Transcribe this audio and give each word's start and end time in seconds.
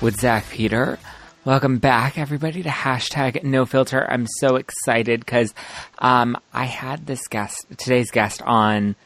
with 0.00 0.20
Zack 0.20 0.48
Peter. 0.50 0.98
Welcome 1.44 1.78
back, 1.78 2.18
everybody, 2.18 2.62
to 2.62 2.68
hashtag 2.68 3.42
no 3.42 3.66
filter. 3.66 4.06
I'm 4.08 4.26
so 4.38 4.56
excited 4.56 5.20
because 5.20 5.54
um, 5.98 6.36
I 6.52 6.66
had 6.66 7.06
this 7.06 7.26
guest, 7.28 7.66
today's 7.78 8.10
guest, 8.10 8.42
on. 8.42 8.96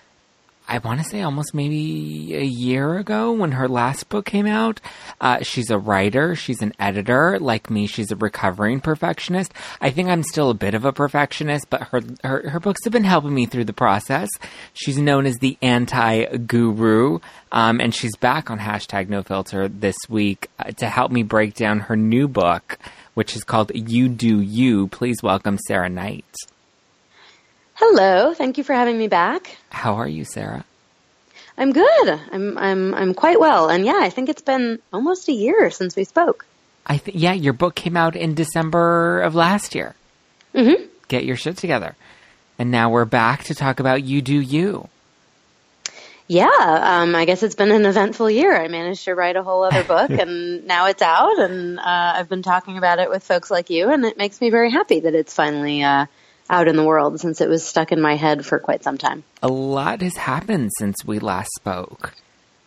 I 0.72 0.78
want 0.78 1.00
to 1.00 1.04
say 1.04 1.20
almost 1.20 1.52
maybe 1.52 2.34
a 2.34 2.44
year 2.44 2.96
ago 2.96 3.32
when 3.32 3.52
her 3.52 3.68
last 3.68 4.08
book 4.08 4.24
came 4.24 4.46
out. 4.46 4.80
Uh, 5.20 5.42
she's 5.42 5.68
a 5.68 5.76
writer, 5.76 6.34
she's 6.34 6.62
an 6.62 6.72
editor. 6.78 7.38
Like 7.38 7.68
me, 7.68 7.86
she's 7.86 8.10
a 8.10 8.16
recovering 8.16 8.80
perfectionist. 8.80 9.52
I 9.82 9.90
think 9.90 10.08
I'm 10.08 10.22
still 10.22 10.48
a 10.48 10.54
bit 10.54 10.72
of 10.72 10.86
a 10.86 10.92
perfectionist, 10.92 11.68
but 11.68 11.82
her, 11.88 12.00
her, 12.24 12.48
her 12.48 12.58
books 12.58 12.84
have 12.84 12.92
been 12.94 13.04
helping 13.04 13.34
me 13.34 13.44
through 13.44 13.66
the 13.66 13.74
process. 13.74 14.30
She's 14.72 14.96
known 14.96 15.26
as 15.26 15.36
the 15.40 15.58
anti 15.60 16.24
guru, 16.38 17.18
um, 17.52 17.78
and 17.78 17.94
she's 17.94 18.16
back 18.16 18.50
on 18.50 18.58
hashtag 18.58 19.10
no 19.10 19.22
filter 19.22 19.68
this 19.68 19.96
week 20.08 20.48
uh, 20.58 20.70
to 20.70 20.88
help 20.88 21.12
me 21.12 21.22
break 21.22 21.52
down 21.52 21.80
her 21.80 21.96
new 21.96 22.28
book, 22.28 22.78
which 23.12 23.36
is 23.36 23.44
called 23.44 23.72
You 23.74 24.08
Do 24.08 24.40
You. 24.40 24.88
Please 24.88 25.22
welcome 25.22 25.58
Sarah 25.66 25.90
Knight. 25.90 26.24
Hello, 27.84 28.32
thank 28.32 28.58
you 28.58 28.64
for 28.64 28.74
having 28.74 28.96
me 28.96 29.08
back. 29.08 29.58
How 29.70 29.96
are 29.96 30.06
you, 30.06 30.24
Sarah? 30.24 30.64
I'm 31.58 31.72
good. 31.72 32.20
I'm 32.30 32.56
I'm 32.56 32.94
I'm 32.94 33.12
quite 33.12 33.40
well, 33.40 33.70
and 33.70 33.84
yeah, 33.84 33.98
I 34.00 34.08
think 34.08 34.28
it's 34.28 34.40
been 34.40 34.78
almost 34.92 35.28
a 35.28 35.32
year 35.32 35.68
since 35.72 35.96
we 35.96 36.04
spoke. 36.04 36.46
I 36.86 36.98
th- 36.98 37.16
yeah, 37.16 37.32
your 37.32 37.54
book 37.54 37.74
came 37.74 37.96
out 37.96 38.14
in 38.14 38.36
December 38.36 39.20
of 39.22 39.34
last 39.34 39.74
year. 39.74 39.96
Mm-hmm. 40.54 40.84
Get 41.08 41.24
your 41.24 41.34
shit 41.34 41.56
together, 41.56 41.96
and 42.56 42.70
now 42.70 42.88
we're 42.88 43.04
back 43.04 43.42
to 43.44 43.54
talk 43.54 43.80
about 43.80 44.04
you 44.04 44.22
do 44.22 44.38
you. 44.38 44.88
Yeah, 46.28 46.46
um, 46.56 47.16
I 47.16 47.24
guess 47.24 47.42
it's 47.42 47.56
been 47.56 47.72
an 47.72 47.84
eventful 47.84 48.30
year. 48.30 48.56
I 48.56 48.68
managed 48.68 49.06
to 49.06 49.16
write 49.16 49.34
a 49.34 49.42
whole 49.42 49.64
other 49.64 49.82
book, 49.82 50.10
and 50.22 50.68
now 50.68 50.86
it's 50.86 51.02
out, 51.02 51.40
and 51.40 51.80
uh, 51.80 52.12
I've 52.14 52.28
been 52.28 52.44
talking 52.44 52.78
about 52.78 53.00
it 53.00 53.10
with 53.10 53.24
folks 53.24 53.50
like 53.50 53.70
you, 53.70 53.90
and 53.90 54.04
it 54.04 54.16
makes 54.16 54.40
me 54.40 54.50
very 54.50 54.70
happy 54.70 55.00
that 55.00 55.16
it's 55.16 55.34
finally 55.34 55.82
uh, 55.82 56.06
out 56.52 56.68
in 56.68 56.76
the 56.76 56.84
world 56.84 57.18
since 57.18 57.40
it 57.40 57.48
was 57.48 57.66
stuck 57.66 57.90
in 57.90 58.00
my 58.00 58.14
head 58.14 58.44
for 58.44 58.58
quite 58.58 58.84
some 58.84 58.98
time. 58.98 59.24
A 59.42 59.48
lot 59.48 60.02
has 60.02 60.16
happened 60.16 60.70
since 60.78 61.04
we 61.04 61.18
last 61.18 61.50
spoke. 61.56 62.14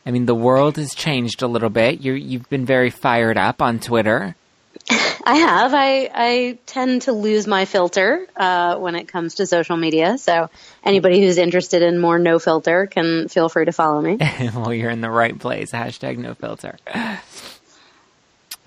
I 0.06 0.12
mean, 0.12 0.26
the 0.26 0.36
world 0.36 0.78
has 0.78 0.94
changed 0.94 1.42
a 1.42 1.48
little 1.48 1.70
bit. 1.70 2.02
you 2.02 2.14
you've 2.14 2.50
been 2.50 2.66
very 2.66 2.90
fired 2.90 3.38
up 3.38 3.62
on 3.62 3.80
Twitter. 3.80 4.36
I 4.90 5.36
have. 5.36 5.74
I 5.74 6.10
I 6.14 6.58
tend 6.66 7.04
to 7.04 7.12
lose 7.12 7.48
my 7.48 7.66
filter 7.66 8.28
uh, 8.36 8.78
when 8.78 8.96
it 8.96 9.08
comes 9.08 9.36
to 9.36 9.48
social 9.48 9.78
media. 9.78 10.18
So 10.18 10.50
anybody 10.84 11.22
who's 11.22 11.38
interested 11.38 11.82
in 11.82 12.00
more 12.00 12.20
no 12.20 12.38
filter 12.38 12.86
can 12.86 13.28
feel 13.28 13.50
free 13.50 13.66
to 13.66 13.72
follow 13.72 14.02
me. 14.02 14.18
well, 14.56 14.74
you're 14.74 14.92
in 14.92 15.02
the 15.02 15.10
right 15.10 15.38
place. 15.38 15.72
Hashtag 15.72 16.18
no 16.18 16.36
filter. 16.36 16.78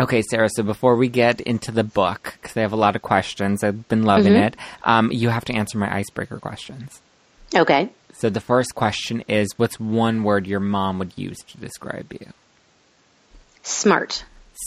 Okay, 0.01 0.23
Sarah. 0.23 0.49
So 0.49 0.63
before 0.63 0.95
we 0.97 1.09
get 1.09 1.41
into 1.41 1.73
the 1.73 1.83
book, 1.83 2.39
because 2.41 2.57
I 2.57 2.61
have 2.61 2.73
a 2.73 2.77
lot 2.77 2.95
of 2.95 3.03
questions, 3.03 3.65
I've 3.65 3.89
been 3.89 4.05
loving 4.05 4.35
mm-hmm. 4.35 4.45
it. 4.45 4.57
Um, 4.85 5.11
you 5.11 5.29
have 5.29 5.45
to 5.47 5.53
answer 5.53 5.77
my 5.77 5.93
icebreaker 5.93 6.39
questions. 6.39 7.01
Okay. 7.55 7.91
So 8.15 8.31
the 8.31 8.41
first 8.41 8.75
question 8.75 9.23
is, 9.29 9.49
what's 9.57 9.81
one 9.81 10.23
word 10.23 10.47
your 10.47 10.61
mom 10.61 10.99
would 10.99 11.13
use 11.17 11.39
to 11.49 11.59
describe 11.59 12.13
you? 12.13 12.33
Smart. 13.63 14.25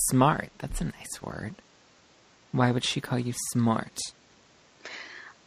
Smart. 0.09 0.50
That's 0.59 0.81
a 0.81 0.86
nice 0.86 1.22
word. 1.22 1.56
Why 2.52 2.72
would 2.72 2.84
she 2.84 3.00
call 3.00 3.19
you 3.19 3.34
smart? 3.52 4.00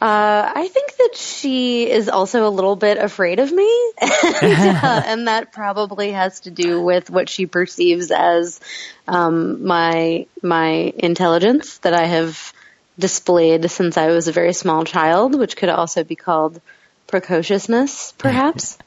Uh, 0.01 0.51
I 0.55 0.67
think 0.67 0.97
that 0.97 1.15
she 1.15 1.89
is 1.89 2.09
also 2.09 2.47
a 2.47 2.49
little 2.49 2.75
bit 2.75 2.97
afraid 2.97 3.39
of 3.39 3.49
me, 3.49 3.93
and, 4.01 4.77
uh, 4.77 5.01
and, 5.05 5.27
that 5.29 5.53
probably 5.53 6.11
has 6.11 6.41
to 6.41 6.51
do 6.51 6.81
with 6.81 7.09
what 7.09 7.29
she 7.29 7.45
perceives 7.45 8.11
as 8.11 8.59
um, 9.07 9.65
my 9.65 10.27
my 10.43 10.93
intelligence 10.97 11.77
that 11.79 11.93
I 11.93 12.07
have 12.07 12.53
displayed 12.99 13.71
since 13.71 13.97
I 13.97 14.07
was 14.07 14.27
a 14.27 14.33
very 14.33 14.51
small 14.51 14.83
child, 14.83 15.33
which 15.33 15.55
could 15.55 15.69
also 15.69 16.03
be 16.03 16.15
called 16.15 16.59
precociousness, 17.07 18.11
perhaps. 18.17 18.77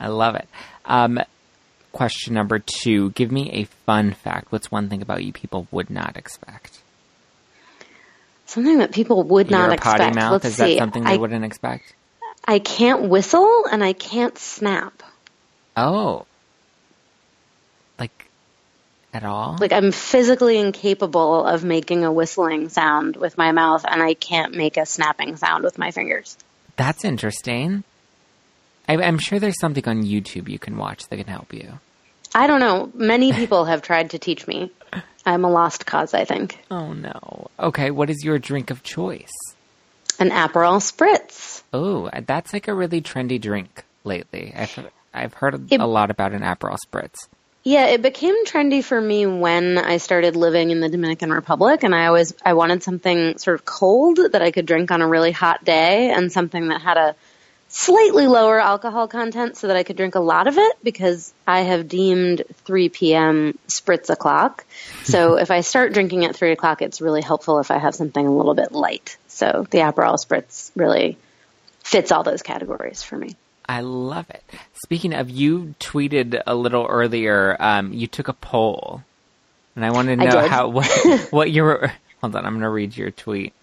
I 0.00 0.08
love 0.08 0.34
it. 0.34 0.48
Um, 0.86 1.20
question 1.92 2.32
number 2.32 2.58
two: 2.58 3.10
Give 3.10 3.30
me 3.30 3.50
a 3.50 3.64
fun 3.84 4.12
fact. 4.12 4.50
What's 4.50 4.70
one 4.70 4.88
thing 4.88 5.02
about 5.02 5.24
you 5.24 5.32
people 5.34 5.68
would 5.70 5.90
not 5.90 6.16
expect? 6.16 6.81
Something 8.52 8.78
that 8.78 8.92
people 8.92 9.22
would 9.22 9.50
You're 9.50 9.58
not 9.58 9.72
expect. 9.72 9.98
Potty 9.98 10.14
mouth? 10.14 10.32
Let's 10.32 10.44
Is 10.44 10.56
see. 10.56 10.74
that 10.74 10.78
something 10.78 11.04
they 11.04 11.14
I, 11.14 11.16
wouldn't 11.16 11.42
expect? 11.42 11.94
I 12.44 12.58
can't 12.58 13.08
whistle 13.08 13.64
and 13.64 13.82
I 13.82 13.94
can't 13.94 14.36
snap. 14.36 15.02
Oh. 15.74 16.26
Like 17.98 18.28
at 19.14 19.24
all? 19.24 19.56
Like 19.58 19.72
I'm 19.72 19.90
physically 19.90 20.58
incapable 20.58 21.46
of 21.46 21.64
making 21.64 22.04
a 22.04 22.12
whistling 22.12 22.68
sound 22.68 23.16
with 23.16 23.38
my 23.38 23.52
mouth 23.52 23.86
and 23.88 24.02
I 24.02 24.12
can't 24.12 24.54
make 24.54 24.76
a 24.76 24.84
snapping 24.84 25.36
sound 25.36 25.64
with 25.64 25.78
my 25.78 25.90
fingers. 25.90 26.36
That's 26.76 27.06
interesting. 27.06 27.84
I, 28.86 28.96
I'm 28.96 29.18
sure 29.18 29.38
there's 29.38 29.58
something 29.60 29.88
on 29.88 30.02
YouTube 30.02 30.50
you 30.50 30.58
can 30.58 30.76
watch 30.76 31.08
that 31.08 31.16
can 31.16 31.26
help 31.26 31.54
you. 31.54 31.78
I 32.34 32.46
don't 32.48 32.60
know. 32.60 32.90
Many 32.92 33.32
people 33.32 33.64
have 33.64 33.80
tried 33.80 34.10
to 34.10 34.18
teach 34.18 34.46
me. 34.46 34.70
I'm 35.24 35.44
a 35.44 35.50
lost 35.50 35.86
cause, 35.86 36.14
I 36.14 36.24
think. 36.24 36.58
Oh 36.70 36.92
no. 36.92 37.48
Okay, 37.58 37.90
what 37.90 38.10
is 38.10 38.24
your 38.24 38.38
drink 38.38 38.70
of 38.70 38.82
choice? 38.82 39.32
An 40.18 40.30
Aperol 40.30 40.80
Spritz. 40.80 41.62
Oh, 41.72 42.10
that's 42.26 42.52
like 42.52 42.68
a 42.68 42.74
really 42.74 43.00
trendy 43.00 43.40
drink 43.40 43.84
lately. 44.04 44.52
I've 44.54 44.90
I've 45.14 45.34
heard 45.34 45.72
it, 45.72 45.80
a 45.80 45.86
lot 45.86 46.10
about 46.10 46.32
an 46.32 46.42
Aperol 46.42 46.76
Spritz. 46.86 47.28
Yeah, 47.64 47.86
it 47.86 48.02
became 48.02 48.44
trendy 48.44 48.82
for 48.82 49.00
me 49.00 49.24
when 49.26 49.78
I 49.78 49.98
started 49.98 50.34
living 50.34 50.70
in 50.70 50.80
the 50.80 50.88
Dominican 50.88 51.30
Republic 51.30 51.84
and 51.84 51.94
I 51.94 52.06
always 52.06 52.34
I 52.44 52.54
wanted 52.54 52.82
something 52.82 53.38
sort 53.38 53.54
of 53.54 53.64
cold 53.64 54.18
that 54.32 54.42
I 54.42 54.50
could 54.50 54.66
drink 54.66 54.90
on 54.90 55.00
a 55.00 55.06
really 55.06 55.30
hot 55.30 55.64
day 55.64 56.10
and 56.10 56.32
something 56.32 56.68
that 56.68 56.80
had 56.80 56.96
a 56.96 57.14
slightly 57.72 58.26
lower 58.26 58.60
alcohol 58.60 59.08
content 59.08 59.56
so 59.56 59.66
that 59.66 59.76
I 59.76 59.82
could 59.82 59.96
drink 59.96 60.14
a 60.14 60.20
lot 60.20 60.46
of 60.46 60.58
it 60.58 60.76
because 60.82 61.32
I 61.46 61.60
have 61.60 61.88
deemed 61.88 62.42
3 62.64 62.90
p.m. 62.90 63.58
spritz 63.66 64.10
o'clock. 64.10 64.64
So 65.04 65.36
if 65.38 65.50
I 65.50 65.62
start 65.62 65.94
drinking 65.94 66.26
at 66.26 66.36
3 66.36 66.52
o'clock, 66.52 66.82
it's 66.82 67.00
really 67.00 67.22
helpful 67.22 67.58
if 67.60 67.70
I 67.70 67.78
have 67.78 67.94
something 67.94 68.24
a 68.24 68.30
little 68.30 68.54
bit 68.54 68.72
light. 68.72 69.16
So 69.28 69.66
the 69.70 69.78
Aperol 69.78 70.22
spritz 70.22 70.70
really 70.76 71.16
fits 71.82 72.12
all 72.12 72.22
those 72.22 72.42
categories 72.42 73.02
for 73.02 73.16
me. 73.16 73.36
I 73.66 73.80
love 73.80 74.28
it. 74.28 74.44
Speaking 74.84 75.14
of, 75.14 75.30
you 75.30 75.74
tweeted 75.80 76.42
a 76.46 76.54
little 76.54 76.86
earlier. 76.86 77.56
Um, 77.58 77.94
you 77.94 78.06
took 78.06 78.28
a 78.28 78.34
poll, 78.34 79.02
and 79.74 79.84
I 79.84 79.92
want 79.92 80.08
to 80.08 80.16
know 80.16 80.46
how 80.46 80.68
what, 80.68 80.90
what 81.30 81.50
your. 81.50 81.92
Hold 82.20 82.36
on, 82.36 82.44
I'm 82.44 82.52
going 82.52 82.62
to 82.62 82.68
read 82.68 82.96
your 82.96 83.10
tweet. 83.10 83.54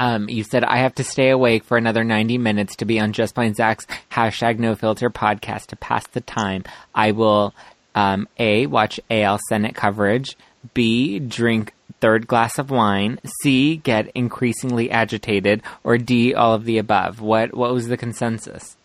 Um, 0.00 0.30
you 0.30 0.44
said 0.44 0.64
I 0.64 0.78
have 0.78 0.94
to 0.94 1.04
stay 1.04 1.28
awake 1.28 1.62
for 1.62 1.76
another 1.76 2.04
90 2.04 2.38
minutes 2.38 2.76
to 2.76 2.86
be 2.86 2.98
on 2.98 3.12
Just 3.12 3.34
Plain 3.34 3.52
Zack's 3.52 3.86
hashtag 4.10 4.58
no 4.58 4.74
filter 4.74 5.10
podcast 5.10 5.66
to 5.66 5.76
pass 5.76 6.06
the 6.06 6.22
time. 6.22 6.64
I 6.94 7.12
will, 7.12 7.54
um, 7.94 8.26
A, 8.38 8.64
watch 8.66 8.98
AL 9.10 9.38
Senate 9.50 9.74
coverage, 9.74 10.38
B, 10.72 11.18
drink 11.18 11.74
third 12.00 12.26
glass 12.26 12.58
of 12.58 12.70
wine, 12.70 13.20
C, 13.42 13.76
get 13.76 14.10
increasingly 14.14 14.90
agitated, 14.90 15.62
or 15.84 15.98
D, 15.98 16.32
all 16.32 16.54
of 16.54 16.64
the 16.64 16.78
above. 16.78 17.20
What, 17.20 17.52
what 17.54 17.74
was 17.74 17.88
the 17.88 17.98
consensus? 17.98 18.78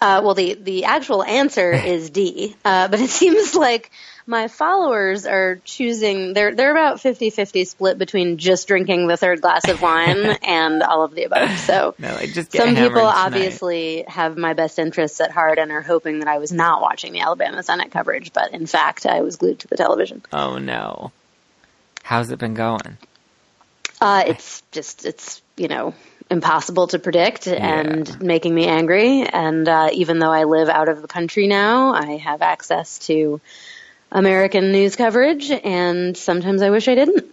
Uh, 0.00 0.20
well, 0.22 0.34
the, 0.34 0.54
the 0.54 0.84
actual 0.84 1.24
answer 1.24 1.72
is 1.72 2.10
D, 2.10 2.54
uh, 2.64 2.86
but 2.86 3.00
it 3.00 3.10
seems 3.10 3.56
like 3.56 3.90
my 4.26 4.48
followers 4.48 5.26
are 5.26 5.60
choosing, 5.64 6.32
they're, 6.32 6.54
they're 6.54 6.70
about 6.70 6.98
50-50 6.98 7.66
split 7.66 7.98
between 7.98 8.38
just 8.38 8.68
drinking 8.68 9.06
the 9.08 9.16
third 9.16 9.40
glass 9.40 9.68
of 9.68 9.82
wine 9.82 10.18
and 10.42 10.82
all 10.82 11.04
of 11.04 11.14
the 11.14 11.24
above. 11.24 11.58
So 11.58 11.94
No, 11.98 12.14
I 12.14 12.26
just 12.26 12.50
get 12.52 12.62
some 12.64 12.74
people 12.74 13.00
tonight. 13.00 13.26
obviously 13.26 14.04
have 14.06 14.36
my 14.36 14.52
best 14.54 14.78
interests 14.78 15.20
at 15.20 15.30
heart 15.30 15.58
and 15.58 15.72
are 15.72 15.82
hoping 15.82 16.20
that 16.20 16.28
I 16.28 16.38
was 16.38 16.52
not 16.52 16.80
watching 16.80 17.12
the 17.12 17.20
Alabama 17.20 17.62
Senate 17.62 17.90
coverage, 17.90 18.32
but 18.32 18.52
in 18.52 18.66
fact, 18.66 19.06
I 19.06 19.22
was 19.22 19.36
glued 19.36 19.60
to 19.60 19.68
the 19.68 19.76
television. 19.76 20.22
Oh 20.32 20.58
no. 20.58 21.12
How's 22.02 22.30
it 22.30 22.38
been 22.38 22.54
going? 22.54 22.98
Uh, 24.00 24.24
it's 24.26 24.62
just, 24.72 25.04
it's, 25.06 25.40
you 25.56 25.68
know, 25.68 25.94
impossible 26.28 26.88
to 26.88 26.98
predict 26.98 27.46
and 27.46 28.20
making 28.20 28.52
me 28.54 28.66
angry. 28.66 29.22
And 29.22 29.68
uh, 29.68 29.90
even 29.92 30.18
though 30.18 30.32
I 30.32 30.44
live 30.44 30.68
out 30.68 30.88
of 30.88 31.00
the 31.02 31.06
country 31.08 31.46
now, 31.46 31.92
I 31.92 32.16
have 32.16 32.42
access 32.42 32.98
to 33.06 33.40
American 34.12 34.70
news 34.72 34.94
coverage, 34.94 35.50
and 35.50 36.16
sometimes 36.16 36.62
I 36.62 36.70
wish 36.70 36.86
I 36.86 36.94
didn't. 36.94 37.24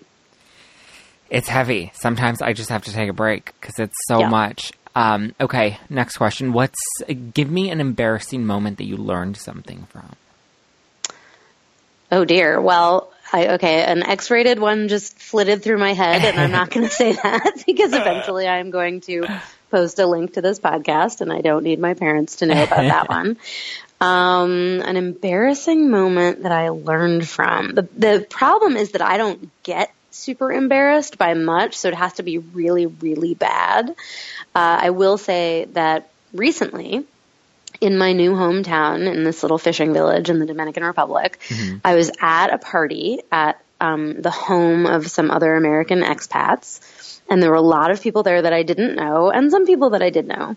It's 1.30 1.48
heavy. 1.48 1.92
Sometimes 1.94 2.42
I 2.42 2.54
just 2.54 2.70
have 2.70 2.86
to 2.86 2.94
take 2.94 3.10
a 3.10 3.14
break 3.14 3.54
because 3.60 3.78
it's 3.78 3.96
so 4.08 4.22
Yeah. 4.22 4.30
much. 4.30 4.72
Um, 4.96 5.36
okay, 5.40 5.78
next 5.90 6.18
question. 6.18 6.54
What's 6.54 6.80
give 7.34 7.52
me 7.52 7.70
an 7.70 7.80
embarrassing 7.80 8.46
moment 8.46 8.78
that 8.80 8.86
you 8.86 8.98
learned 8.98 9.38
something 9.38 9.86
from? 9.92 10.16
Oh 12.12 12.26
dear. 12.26 12.60
Well, 12.60 13.12
I, 13.32 13.50
okay, 13.50 13.84
an 13.84 14.02
X-rated 14.02 14.58
one 14.60 14.88
just 14.88 15.20
flitted 15.20 15.62
through 15.62 15.78
my 15.78 15.94
head, 15.94 16.24
and 16.26 16.40
I'm 16.40 16.52
not 16.52 16.70
going 16.74 16.88
to 16.88 16.92
say 16.92 17.12
that 17.14 17.64
because 17.68 17.94
eventually 17.94 18.48
I'm 18.48 18.72
going 18.72 19.02
to 19.02 19.28
post 19.70 20.00
a 20.00 20.08
link 20.08 20.34
to 20.34 20.42
this 20.42 20.60
podcast, 20.60 21.22
and 21.22 21.32
I 21.32 21.42
don't 21.42 21.64
need 21.64 21.78
my 21.78 21.94
parents 21.94 22.38
to 22.38 22.48
know 22.48 22.64
about 22.64 22.82
that 22.82 23.10
one. 23.18 23.38
Um, 24.02 24.82
an 24.86 24.96
embarrassing 24.96 25.90
moment 25.90 26.44
that 26.44 26.54
I 26.54 26.70
learned 26.70 27.28
from 27.28 27.74
the 27.74 27.82
the 27.98 28.26
problem 28.30 28.78
is 28.78 28.92
that 28.92 29.02
I 29.02 29.18
don't 29.18 29.50
get 29.64 29.92
super 30.12 30.52
embarrassed 30.52 31.18
by 31.18 31.34
much, 31.34 31.76
so 31.76 31.90
it 31.90 31.96
has 31.96 32.14
to 32.14 32.24
be 32.24 32.38
really, 32.38 32.86
really 32.86 33.34
bad. 33.34 33.90
Uh, 34.56 34.80
I 34.82 34.90
will 34.92 35.18
say 35.18 35.66
that 35.74 36.10
recently, 36.34 37.06
in 37.82 37.98
my 37.98 38.14
new 38.14 38.32
hometown 38.32 39.12
in 39.12 39.24
this 39.24 39.44
little 39.44 39.58
fishing 39.58 39.94
village 39.94 40.30
in 40.30 40.40
the 40.40 40.46
Dominican 40.46 40.84
Republic, 40.84 41.40
I 41.84 41.96
was 41.96 42.12
at 42.20 42.54
a 42.54 42.58
party 42.58 43.20
at 43.32 43.62
um, 43.82 44.22
the 44.22 44.32
home 44.32 44.86
of 44.86 45.10
some 45.10 45.32
other 45.32 45.56
American 45.56 46.02
expats, 46.02 47.20
and 47.30 47.42
there 47.42 47.50
were 47.50 47.56
a 47.56 47.62
lot 47.62 47.92
of 47.92 48.02
people 48.02 48.24
there 48.24 48.42
that 48.42 48.54
I 48.54 48.64
didn't 48.64 48.96
know, 48.96 49.30
and 49.30 49.52
some 49.52 49.66
people 49.66 49.92
that 49.92 50.02
I 50.02 50.10
did 50.10 50.28
know. 50.28 50.56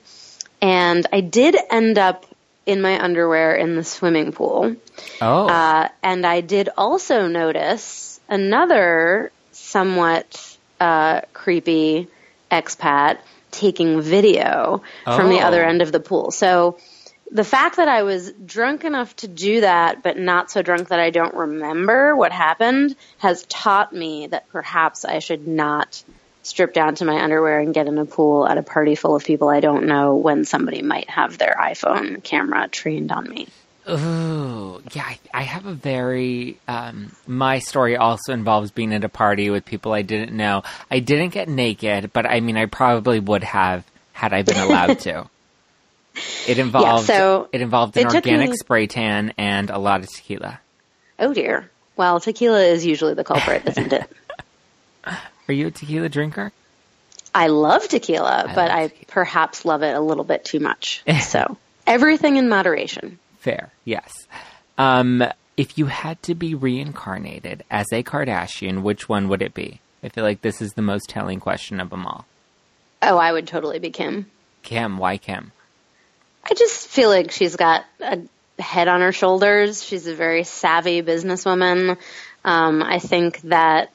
And 0.60 1.06
I 1.12 1.20
did 1.20 1.56
end 1.70 1.98
up 1.98 2.24
in 2.66 2.80
my 2.80 3.02
underwear 3.02 3.54
in 3.56 3.76
the 3.76 3.84
swimming 3.84 4.32
pool. 4.32 4.76
Oh, 5.20 5.48
Uh, 5.48 5.88
and 6.02 6.24
I 6.26 6.40
did 6.40 6.68
also 6.76 7.26
notice 7.26 8.20
another 8.28 9.32
somewhat 9.52 10.58
uh, 10.80 11.22
creepy 11.32 12.08
expat 12.50 13.18
taking 13.50 14.00
video 14.00 14.82
from 15.04 15.28
the 15.28 15.40
Oh. 15.40 15.46
other 15.46 15.62
end 15.64 15.82
of 15.82 15.92
the 15.92 16.00
pool. 16.00 16.30
So 16.30 16.78
the 17.30 17.44
fact 17.44 17.76
that 17.76 17.88
I 17.88 18.02
was 18.02 18.30
drunk 18.32 18.84
enough 18.84 19.14
to 19.16 19.28
do 19.28 19.62
that, 19.62 20.02
but 20.02 20.18
not 20.18 20.50
so 20.50 20.62
drunk 20.62 20.88
that 20.88 21.00
I 21.00 21.10
don't 21.10 21.34
remember 21.34 22.14
what 22.14 22.30
happened, 22.32 22.94
has 23.18 23.44
taught 23.46 23.92
me 23.92 24.26
that 24.26 24.48
perhaps 24.50 25.04
I 25.04 25.18
should 25.18 25.46
not 25.48 26.02
strip 26.42 26.74
down 26.74 26.94
to 26.96 27.04
my 27.04 27.22
underwear 27.22 27.60
and 27.60 27.72
get 27.72 27.86
in 27.86 27.98
a 27.98 28.04
pool 28.04 28.46
at 28.46 28.58
a 28.58 28.62
party 28.62 28.94
full 28.94 29.14
of 29.14 29.24
people 29.24 29.48
I 29.48 29.60
don't 29.60 29.86
know 29.86 30.16
when 30.16 30.44
somebody 30.44 30.82
might 30.82 31.08
have 31.08 31.38
their 31.38 31.54
iPhone 31.58 32.22
camera 32.22 32.68
trained 32.68 33.12
on 33.12 33.28
me. 33.28 33.48
Ooh, 33.88 34.80
yeah. 34.92 35.02
I, 35.04 35.18
I 35.34 35.42
have 35.42 35.66
a 35.66 35.72
very. 35.72 36.56
Um, 36.68 37.14
my 37.26 37.58
story 37.58 37.96
also 37.96 38.32
involves 38.32 38.70
being 38.70 38.94
at 38.94 39.02
a 39.02 39.08
party 39.08 39.50
with 39.50 39.64
people 39.64 39.92
I 39.92 40.02
didn't 40.02 40.36
know. 40.36 40.62
I 40.90 41.00
didn't 41.00 41.30
get 41.30 41.48
naked, 41.48 42.12
but 42.12 42.24
I 42.24 42.40
mean, 42.40 42.56
I 42.56 42.66
probably 42.66 43.18
would 43.18 43.42
have 43.42 43.84
had 44.12 44.32
I 44.32 44.42
been 44.42 44.58
allowed 44.58 45.00
to. 45.00 45.28
It 46.46 46.58
involved. 46.58 47.06
so 47.06 47.48
it 47.52 47.62
involved 47.62 47.96
an 47.96 48.06
it 48.06 48.14
organic 48.14 48.50
me- 48.50 48.56
spray 48.58 48.86
tan 48.86 49.32
and 49.38 49.70
a 49.70 49.78
lot 49.78 50.02
of 50.02 50.10
tequila. 50.10 50.60
Oh 51.18 51.32
dear. 51.32 51.70
Well, 51.96 52.20
tequila 52.20 52.60
is 52.62 52.84
usually 52.84 53.14
the 53.14 53.24
culprit, 53.24 53.66
isn't 53.66 53.94
it? 53.94 54.10
Are 55.48 55.54
you 55.54 55.68
a 55.68 55.70
tequila 55.70 56.08
drinker? 56.08 56.52
I 57.34 57.46
love 57.46 57.88
tequila, 57.88 58.44
but 58.46 58.56
love 58.56 58.70
I 58.70 58.88
tequila. 58.88 59.04
perhaps 59.08 59.64
love 59.64 59.82
it 59.82 59.94
a 59.94 60.00
little 60.00 60.24
bit 60.24 60.44
too 60.44 60.60
much. 60.60 61.02
So 61.22 61.56
everything 61.86 62.36
in 62.36 62.48
moderation. 62.48 63.18
Fair, 63.38 63.72
yes. 63.84 64.12
Um, 64.78 65.24
if 65.56 65.76
you 65.78 65.86
had 65.86 66.22
to 66.24 66.34
be 66.34 66.54
reincarnated 66.54 67.64
as 67.70 67.86
a 67.92 68.02
Kardashian, 68.02 68.82
which 68.82 69.08
one 69.08 69.28
would 69.28 69.42
it 69.42 69.54
be? 69.54 69.80
I 70.02 70.08
feel 70.08 70.24
like 70.24 70.42
this 70.42 70.60
is 70.62 70.72
the 70.72 70.82
most 70.82 71.08
telling 71.08 71.40
question 71.40 71.80
of 71.80 71.90
them 71.90 72.06
all. 72.06 72.26
Oh, 73.02 73.16
I 73.16 73.32
would 73.32 73.46
totally 73.46 73.78
be 73.78 73.90
Kim. 73.90 74.26
Kim, 74.62 74.98
why 74.98 75.16
Kim? 75.18 75.52
I 76.44 76.54
just 76.54 76.88
feel 76.88 77.08
like 77.08 77.30
she's 77.30 77.56
got 77.56 77.84
a 78.00 78.20
head 78.58 78.88
on 78.88 79.00
her 79.00 79.12
shoulders. 79.12 79.82
She's 79.82 80.06
a 80.06 80.14
very 80.14 80.44
savvy 80.44 81.02
businesswoman. 81.02 81.98
Um, 82.44 82.82
I 82.82 82.98
think 82.98 83.40
that 83.42 83.90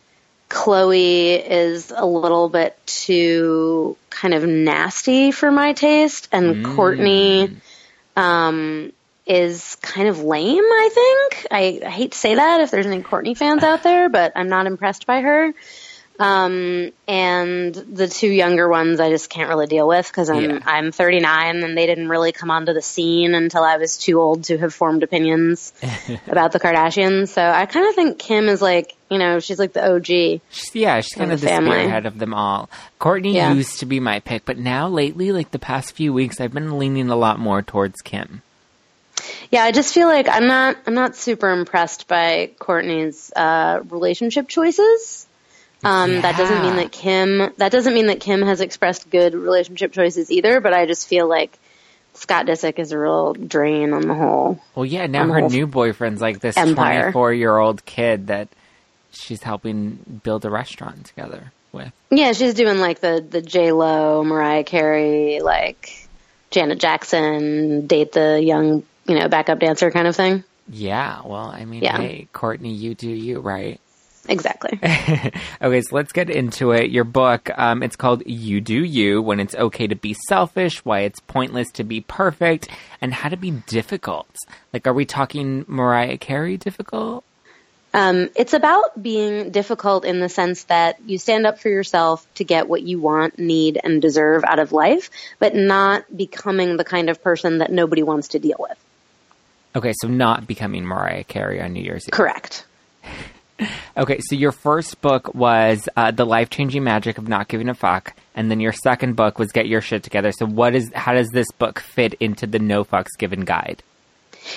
Khloe 0.49 1.43
is 1.45 1.91
a 1.95 2.05
little 2.05 2.49
bit 2.49 2.77
too 2.85 3.97
kind 4.09 4.33
of 4.33 4.43
nasty 4.43 5.31
for 5.31 5.51
my 5.51 5.73
taste, 5.73 6.29
and 6.31 6.65
Kourtney 6.65 7.57
um, 8.15 8.93
is 9.25 9.75
kind 9.81 10.07
of 10.07 10.23
lame. 10.23 10.63
I 10.63 10.89
think 10.93 11.47
I, 11.51 11.81
I 11.85 11.89
hate 11.89 12.13
to 12.13 12.17
say 12.17 12.35
that 12.35 12.61
if 12.61 12.71
there's 12.71 12.85
any 12.85 13.03
Kourtney 13.03 13.37
fans 13.37 13.63
out 13.63 13.83
there, 13.83 14.09
but 14.09 14.33
I'm 14.35 14.49
not 14.49 14.67
impressed 14.67 15.05
by 15.05 15.21
her. 15.21 15.53
Um, 16.19 16.91
and 17.07 17.75
the 17.75 18.07
two 18.07 18.29
younger 18.29 18.67
ones 18.67 18.99
I 18.99 19.09
just 19.11 19.29
can't 19.29 19.49
really 19.49 19.67
deal 19.67 19.87
with 19.87 20.07
because 20.07 20.29
I'm 20.31 20.49
Yeah. 20.49 20.59
I'm 20.65 20.91
39 20.91 21.63
and 21.63 21.77
they 21.77 21.85
didn't 21.85 22.09
really 22.09 22.31
come 22.31 22.49
onto 22.49 22.73
the 22.73 22.81
scene 22.81 23.35
until 23.35 23.63
I 23.63 23.77
was 23.77 23.97
too 23.97 24.19
old 24.19 24.45
to 24.45 24.57
have 24.57 24.73
formed 24.73 25.03
opinions 25.03 25.73
about 26.27 26.53
the 26.53 26.59
Kardashians. 26.59 27.27
So 27.29 27.41
I 27.47 27.67
kind 27.67 27.87
of 27.87 27.93
think 27.93 28.17
Kim 28.17 28.49
is 28.49 28.61
like 28.63 28.95
you 29.11 29.19
know 29.19 29.39
she's 29.39 29.59
like 29.59 29.73
the 29.73 29.87
OG. 29.93 30.05
She's, 30.05 30.41
yeah, 30.73 30.99
she's 31.01 31.13
kind 31.13 31.31
of 31.31 31.39
the 31.39 31.47
family. 31.47 31.71
spearhead 31.77 32.07
of 32.07 32.17
them 32.17 32.33
all. 32.33 32.67
Kourtney 32.99 33.35
Yeah. 33.35 33.53
used 33.53 33.79
to 33.81 33.85
be 33.85 33.99
my 33.99 34.19
pick, 34.19 34.43
but 34.43 34.57
now 34.57 34.87
lately, 34.87 35.31
like 35.31 35.51
the 35.51 35.59
past 35.59 35.91
few 35.93 36.13
weeks, 36.13 36.41
I've 36.41 36.53
been 36.53 36.79
leaning 36.79 37.09
a 37.09 37.15
lot 37.15 37.37
more 37.39 37.61
towards 37.61 38.01
Kim. 38.01 38.41
Yeah, 39.51 39.63
I 39.63 39.71
just 39.71 39.93
feel 39.93 40.07
like 40.07 40.27
I'm 40.27 40.47
not 40.47 40.77
I'm 40.87 40.95
not 40.95 41.15
super 41.15 41.49
impressed 41.51 42.07
by 42.07 42.49
Kourtney's 42.59 43.31
uh, 43.35 43.81
relationship 43.89 44.47
choices. 44.47 45.26
Um, 45.83 46.21
That 46.21 46.37
doesn't 46.37 46.61
mean 46.63 46.75
that 46.77 46.91
Kim 46.91 47.53
that 47.57 47.71
doesn't 47.71 47.93
mean 47.93 48.07
that 48.07 48.19
Kim 48.19 48.41
has 48.41 48.61
expressed 48.61 49.09
good 49.09 49.33
relationship 49.33 49.91
choices 49.91 50.31
either. 50.31 50.59
But 50.59 50.73
I 50.73 50.85
just 50.85 51.07
feel 51.07 51.27
like 51.27 51.57
Scott 52.15 52.47
Disick 52.47 52.79
is 52.79 52.91
a 52.91 52.97
real 52.99 53.33
drain 53.33 53.93
on 53.93 54.01
the 54.01 54.15
whole. 54.15 54.59
Well, 54.75 54.85
yeah, 54.85 55.05
now 55.05 55.27
her 55.27 55.41
new 55.41 55.67
boyfriend's 55.67 56.21
like 56.21 56.39
this 56.39 56.55
24 56.55 57.33
year 57.33 57.55
old 57.57 57.85
kid 57.85 58.27
that 58.27 58.49
she's 59.11 59.43
helping 59.43 60.21
build 60.23 60.45
a 60.45 60.49
restaurant 60.49 61.05
together 61.05 61.51
with. 61.71 61.91
Yeah, 62.09 62.33
she's 62.33 62.55
doing 62.55 62.79
like 62.79 62.99
the 62.99 63.25
the 63.27 63.41
J 63.41 63.71
Lo, 63.71 64.23
Mariah 64.23 64.63
Carey, 64.63 65.39
like 65.41 66.07
Janet 66.49 66.79
Jackson, 66.79 67.85
date 67.85 68.13
the 68.13 68.41
young 68.41 68.83
you 69.05 69.15
know 69.19 69.27
backup 69.27 69.59
dancer 69.59 69.91
kind 69.91 70.07
of 70.07 70.15
thing. 70.15 70.43
Yeah, 70.69 71.21
well, 71.23 71.45
I 71.45 71.63
mean, 71.65 71.83
Yeah. 71.83 71.97
hey, 71.97 72.27
Kourtney, 72.33 72.77
you 72.77 72.93
do 72.93 73.09
you, 73.09 73.39
right? 73.39 73.79
Exactly. 74.27 74.77
okay, 75.61 75.81
so 75.81 75.95
let's 75.95 76.11
get 76.11 76.29
into 76.29 76.71
it. 76.71 76.91
Your 76.91 77.03
book, 77.03 77.49
um, 77.57 77.81
it's 77.81 77.95
called 77.95 78.23
You 78.25 78.61
Do 78.61 78.83
You 78.83 79.21
When 79.21 79.39
It's 79.39 79.55
Okay 79.55 79.87
to 79.87 79.95
Be 79.95 80.15
Selfish, 80.27 80.83
Why 80.83 81.01
It's 81.01 81.19
Pointless 81.21 81.71
to 81.73 81.83
Be 81.83 82.01
Perfect, 82.01 82.67
and 83.01 83.13
How 83.13 83.29
to 83.29 83.37
Be 83.37 83.51
Difficult. 83.51 84.27
Like, 84.73 84.85
are 84.87 84.93
we 84.93 85.05
talking 85.05 85.65
Mariah 85.67 86.17
Carey 86.17 86.57
difficult? 86.57 87.23
Um, 87.93 88.29
it's 88.35 88.53
about 88.53 89.01
being 89.01 89.51
difficult 89.51 90.05
in 90.05 90.19
the 90.19 90.29
sense 90.29 90.63
that 90.65 90.99
you 91.05 91.17
stand 91.17 91.47
up 91.47 91.59
for 91.59 91.69
yourself 91.69 92.27
to 92.35 92.43
get 92.43 92.67
what 92.67 92.83
you 92.83 92.99
want, 92.99 93.39
need, 93.39 93.79
and 93.81 94.01
deserve 94.01 94.43
out 94.43 94.59
of 94.59 94.71
life, 94.71 95.09
but 95.39 95.55
not 95.55 96.05
becoming 96.15 96.77
the 96.77 96.83
kind 96.83 97.09
of 97.09 97.23
person 97.23 97.59
that 97.59 97.71
nobody 97.71 98.03
wants 98.03 98.29
to 98.29 98.39
deal 98.39 98.57
with. 98.59 98.77
Okay, 99.75 99.93
so 100.01 100.07
not 100.07 100.47
becoming 100.47 100.85
Mariah 100.85 101.23
Carey 101.23 101.61
on 101.61 101.73
New 101.73 101.81
Year's 101.81 102.03
Eve. 102.07 102.11
Correct. 102.11 102.65
Okay, 103.97 104.19
so 104.21 104.35
your 104.35 104.51
first 104.51 105.01
book 105.01 105.33
was 105.33 105.89
uh, 105.95 106.11
the 106.11 106.25
life 106.25 106.49
changing 106.49 106.83
magic 106.83 107.17
of 107.17 107.27
not 107.27 107.47
giving 107.47 107.69
a 107.69 107.73
fuck, 107.73 108.13
and 108.35 108.51
then 108.51 108.59
your 108.59 108.71
second 108.71 109.15
book 109.15 109.39
was 109.39 109.51
get 109.51 109.67
your 109.67 109.81
shit 109.81 110.03
together. 110.03 110.31
So, 110.31 110.45
what 110.45 110.75
is 110.75 110.91
how 110.93 111.13
does 111.13 111.29
this 111.29 111.51
book 111.51 111.79
fit 111.79 112.13
into 112.15 112.45
the 112.45 112.59
no 112.59 112.83
fucks 112.83 113.17
given 113.17 113.41
guide? 113.41 113.81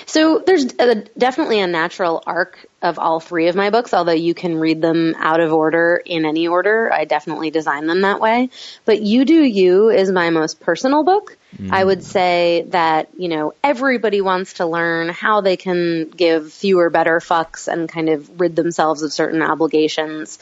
So 0.05 0.43
there's 0.45 0.73
a, 0.79 0.95
definitely 1.17 1.59
a 1.59 1.67
natural 1.67 2.23
arc 2.25 2.65
of 2.81 2.97
all 2.97 3.19
three 3.19 3.47
of 3.47 3.55
my 3.55 3.69
books, 3.69 3.93
although 3.93 4.11
you 4.11 4.33
can 4.33 4.57
read 4.57 4.81
them 4.81 5.15
out 5.17 5.39
of 5.39 5.53
order 5.53 6.01
in 6.03 6.25
any 6.25 6.47
order. 6.47 6.91
I 6.91 7.05
definitely 7.05 7.51
design 7.51 7.85
them 7.85 8.01
that 8.01 8.19
way. 8.19 8.49
But 8.85 9.01
You 9.01 9.23
Do 9.25 9.43
You 9.43 9.89
is 9.89 10.11
my 10.11 10.31
most 10.31 10.59
personal 10.59 11.03
book. 11.03 11.37
Mm. 11.57 11.71
I 11.71 11.83
would 11.83 12.03
say 12.03 12.65
that, 12.69 13.09
you 13.17 13.27
know, 13.27 13.53
everybody 13.63 14.21
wants 14.21 14.53
to 14.53 14.65
learn 14.65 15.09
how 15.09 15.41
they 15.41 15.57
can 15.57 16.09
give 16.09 16.51
fewer, 16.51 16.89
better 16.89 17.19
fucks 17.19 17.67
and 17.67 17.87
kind 17.87 18.09
of 18.09 18.39
rid 18.39 18.55
themselves 18.55 19.03
of 19.03 19.13
certain 19.13 19.41
obligations. 19.41 20.39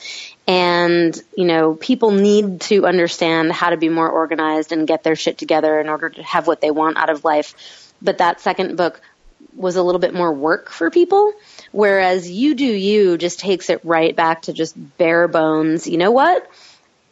And, 0.48 1.20
you 1.36 1.46
know, 1.46 1.74
people 1.76 2.12
need 2.12 2.62
to 2.62 2.86
understand 2.86 3.52
how 3.52 3.72
to 3.72 3.78
be 3.78 3.90
more 3.90 4.10
organized 4.10 4.72
and 4.72 4.88
get 4.88 5.04
their 5.04 5.16
shit 5.16 5.38
together 5.38 5.80
in 5.80 5.90
order 5.90 6.10
to 6.10 6.24
have 6.24 6.48
what 6.48 6.62
they 6.62 6.72
want 6.72 6.98
out 6.98 7.10
of 7.10 7.26
life. 7.26 7.94
But 8.02 8.20
that 8.20 8.40
second 8.40 8.78
book 8.78 9.02
was 9.56 9.76
a 9.76 9.84
little 9.84 10.00
bit 10.00 10.14
more 10.14 10.32
work 10.32 10.70
for 10.70 10.90
people. 10.90 11.34
Whereas 11.72 12.30
you 12.30 12.56
do 12.56 12.66
you 12.66 13.18
just 13.18 13.40
takes 13.40 13.70
it 13.70 13.82
right 13.84 14.16
back 14.16 14.44
to 14.44 14.54
just 14.54 14.76
bare 14.98 15.28
bones. 15.28 15.88
You 15.88 15.98
know 15.98 16.12
what? 16.12 16.50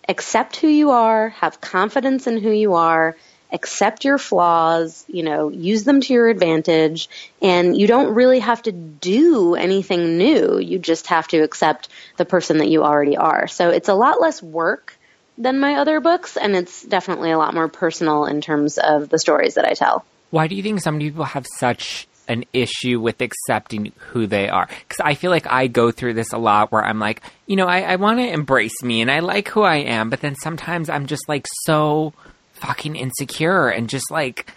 Accept 0.10 0.56
who 0.58 0.68
you 0.68 0.92
are, 0.92 1.30
have 1.30 1.60
confidence 1.62 2.28
in 2.28 2.38
who 2.38 2.52
you 2.52 2.76
are, 2.76 3.16
accept 3.52 4.06
your 4.06 4.18
flaws, 4.18 5.06
you 5.08 5.24
know, 5.24 5.50
use 5.50 5.84
them 5.84 6.02
to 6.02 6.14
your 6.14 6.28
advantage, 6.28 7.10
and 7.42 7.78
you 7.78 7.88
don't 7.88 8.14
really 8.14 8.40
have 8.40 8.62
to 8.64 8.72
do 8.72 9.56
anything 9.56 10.18
new. 10.18 10.58
You 10.60 10.80
just 10.80 11.08
have 11.08 11.28
to 11.30 11.38
accept 11.40 11.90
the 12.18 12.26
person 12.26 12.58
that 12.60 12.70
you 12.70 12.84
already 12.84 13.18
are. 13.18 13.48
So 13.48 13.70
it's 13.70 13.90
a 13.90 13.94
lot 13.94 14.22
less 14.22 14.42
work 14.42 14.98
than 15.38 15.60
my 15.60 15.76
other 15.76 16.00
books, 16.00 16.36
and 16.36 16.56
it's 16.56 16.84
definitely 16.84 17.32
a 17.32 17.38
lot 17.38 17.54
more 17.54 17.68
personal 17.68 18.26
in 18.26 18.42
terms 18.42 18.78
of 18.78 19.10
the 19.10 19.20
stories 19.20 19.56
that 19.56 19.66
I 19.66 19.74
tell. 19.74 20.04
Why 20.30 20.48
do 20.48 20.56
you 20.56 20.64
think 20.64 20.82
some 20.82 21.00
people 21.00 21.24
have 21.24 21.46
such 21.48 22.08
an 22.28 22.46
issue 22.54 23.00
with 23.00 23.22
accepting 23.22 23.92
who 23.98 24.28
they 24.28 24.50
are. 24.50 24.68
Because 24.68 25.00
I 25.04 25.14
feel 25.14 25.32
like 25.32 25.48
I 25.48 25.68
go 25.68 25.92
through 25.92 26.14
this 26.14 26.34
a 26.34 26.38
lot 26.38 26.72
where 26.72 26.84
I'm 26.84 27.00
like, 27.00 27.22
you 27.46 27.56
know, 27.56 27.68
I, 27.68 27.82
I 27.82 27.96
want 27.96 28.20
to 28.20 28.28
embrace 28.28 28.84
me 28.84 29.02
and 29.02 29.10
I 29.12 29.20
like 29.20 29.48
who 29.50 29.62
I 29.64 29.78
am, 29.78 30.10
but 30.10 30.22
then 30.22 30.36
sometimes 30.36 30.90
I'm 30.90 31.08
just 31.08 31.28
like 31.28 31.46
so 31.64 32.14
fucking 32.54 32.96
insecure 32.96 33.70
and 33.70 33.90
just 33.90 34.12
like 34.12 34.52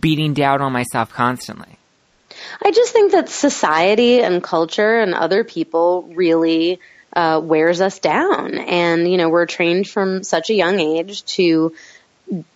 beating 0.00 0.34
down 0.34 0.60
on 0.60 0.72
myself 0.72 1.12
constantly. 1.12 1.78
I 2.64 2.70
just 2.70 2.92
think 2.92 3.12
that 3.12 3.28
society 3.28 4.22
and 4.22 4.42
culture 4.42 5.00
and 5.00 5.14
other 5.14 5.44
people 5.44 6.10
really 6.14 6.80
uh, 7.14 7.40
wears 7.42 7.80
us 7.80 7.98
down. 7.98 8.58
And, 8.58 9.10
you 9.10 9.16
know, 9.18 9.28
we're 9.28 9.46
trained 9.46 9.88
from 9.88 10.22
such 10.22 10.50
a 10.50 10.54
young 10.54 10.80
age 10.80 11.24
to 11.36 11.74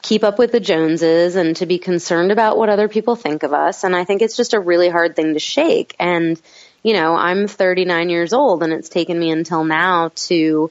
keep 0.02 0.24
up 0.24 0.38
with 0.38 0.52
the 0.52 0.60
Joneses 0.60 1.36
and 1.36 1.56
to 1.56 1.66
be 1.66 1.78
concerned 1.78 2.32
about 2.32 2.56
what 2.56 2.68
other 2.68 2.88
people 2.88 3.16
think 3.16 3.42
of 3.42 3.52
us. 3.52 3.84
And 3.84 3.94
I 3.94 4.04
think 4.04 4.22
it's 4.22 4.36
just 4.36 4.54
a 4.54 4.60
really 4.60 4.88
hard 4.88 5.16
thing 5.16 5.34
to 5.34 5.40
shake. 5.40 5.94
And, 5.98 6.40
you 6.82 6.94
know, 6.94 7.14
I'm 7.14 7.46
39 7.46 8.08
years 8.08 8.32
old 8.32 8.62
and 8.62 8.72
it's 8.72 8.88
taken 8.88 9.18
me 9.18 9.30
until 9.30 9.64
now 9.64 10.12
to 10.26 10.70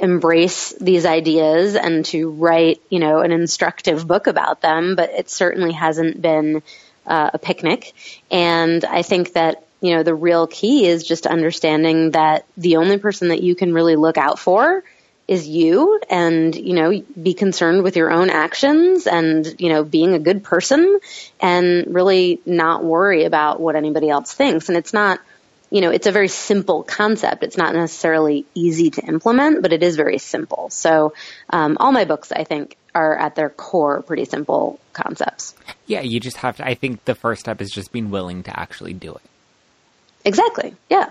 embrace 0.00 0.72
these 0.80 1.04
ideas 1.04 1.76
and 1.76 2.04
to 2.06 2.30
write, 2.30 2.80
you 2.88 2.98
know, 2.98 3.20
an 3.20 3.32
instructive 3.32 4.06
book 4.06 4.26
about 4.26 4.62
them, 4.62 4.96
but 4.96 5.10
it 5.10 5.28
certainly 5.28 5.72
hasn't 5.72 6.20
been 6.20 6.62
uh, 7.06 7.30
a 7.34 7.38
picnic. 7.38 7.92
And 8.30 8.84
I 8.84 9.02
think 9.02 9.34
that, 9.34 9.66
you 9.80 9.94
know, 9.94 10.02
the 10.02 10.14
real 10.14 10.46
key 10.46 10.86
is 10.86 11.04
just 11.04 11.26
understanding 11.26 12.12
that 12.12 12.46
the 12.56 12.76
only 12.76 12.98
person 12.98 13.28
that 13.28 13.42
you 13.42 13.54
can 13.54 13.74
really 13.74 13.96
look 13.96 14.16
out 14.16 14.38
for 14.38 14.82
is 15.30 15.46
you 15.46 16.00
and, 16.10 16.56
you 16.56 16.74
know, 16.74 17.04
be 17.22 17.34
concerned 17.34 17.84
with 17.84 17.94
your 17.94 18.10
own 18.10 18.30
actions 18.30 19.06
and, 19.06 19.60
you 19.60 19.68
know, 19.68 19.84
being 19.84 20.14
a 20.14 20.18
good 20.18 20.42
person 20.42 20.98
and 21.38 21.94
really 21.94 22.40
not 22.44 22.82
worry 22.82 23.24
about 23.24 23.60
what 23.60 23.76
anybody 23.76 24.10
else 24.10 24.34
thinks. 24.34 24.68
And 24.68 24.76
it's 24.76 24.92
not, 24.92 25.20
you 25.70 25.82
know, 25.82 25.90
it's 25.90 26.08
a 26.08 26.10
very 26.10 26.26
simple 26.26 26.82
concept. 26.82 27.44
It's 27.44 27.56
not 27.56 27.74
necessarily 27.74 28.44
easy 28.54 28.90
to 28.90 29.02
implement, 29.06 29.62
but 29.62 29.72
it 29.72 29.84
is 29.84 29.94
very 29.94 30.18
simple. 30.18 30.68
So, 30.70 31.14
um, 31.48 31.76
all 31.78 31.92
my 31.92 32.06
books, 32.06 32.32
I 32.32 32.42
think, 32.42 32.76
are 32.92 33.16
at 33.16 33.36
their 33.36 33.50
core 33.50 34.02
pretty 34.02 34.24
simple 34.24 34.80
concepts. 34.92 35.54
Yeah, 35.86 36.00
you 36.00 36.18
just 36.18 36.38
have 36.38 36.56
to, 36.56 36.66
I 36.66 36.74
think 36.74 37.04
the 37.04 37.14
first 37.14 37.38
step 37.38 37.60
is 37.60 37.70
just 37.70 37.92
being 37.92 38.10
willing 38.10 38.42
to 38.42 38.58
actually 38.58 38.94
do 38.94 39.14
it. 39.14 39.22
Exactly. 40.24 40.74
Yeah. 40.88 41.10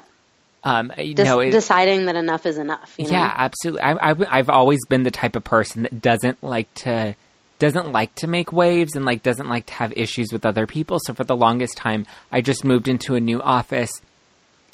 Um, 0.64 0.92
you 0.98 1.16
know, 1.16 1.40
it, 1.40 1.52
deciding 1.52 2.06
that 2.08 2.16
enough 2.16 2.46
is 2.46 2.58
enough. 2.58 2.94
You 2.98 3.06
know? 3.06 3.12
Yeah, 3.12 3.34
absolutely. 3.34 3.82
I, 3.82 4.12
I, 4.12 4.40
I've 4.40 4.50
always 4.50 4.80
been 4.90 5.04
the 5.04 5.12
type 5.12 5.36
of 5.36 5.44
person 5.44 5.84
that 5.84 6.02
doesn't 6.02 6.44
like 6.44 6.74
to 6.86 7.16
doesn't 7.60 7.92
like 7.92 8.14
to 8.16 8.28
make 8.28 8.52
waves 8.52 8.96
and 8.96 9.06
like 9.06 9.24
doesn't 9.24 9.50
like 9.50 9.66
to 9.68 9.74
have 9.74 9.94
issues 9.96 10.32
with 10.32 10.46
other 10.46 10.66
people. 10.68 11.00
So 11.06 11.14
for 11.14 11.24
the 11.24 11.36
longest 11.36 11.78
time, 11.78 12.06
I 12.32 12.42
just 12.42 12.64
moved 12.64 12.88
into 12.88 13.16
a 13.16 13.20
new 13.20 13.42
office 13.42 13.92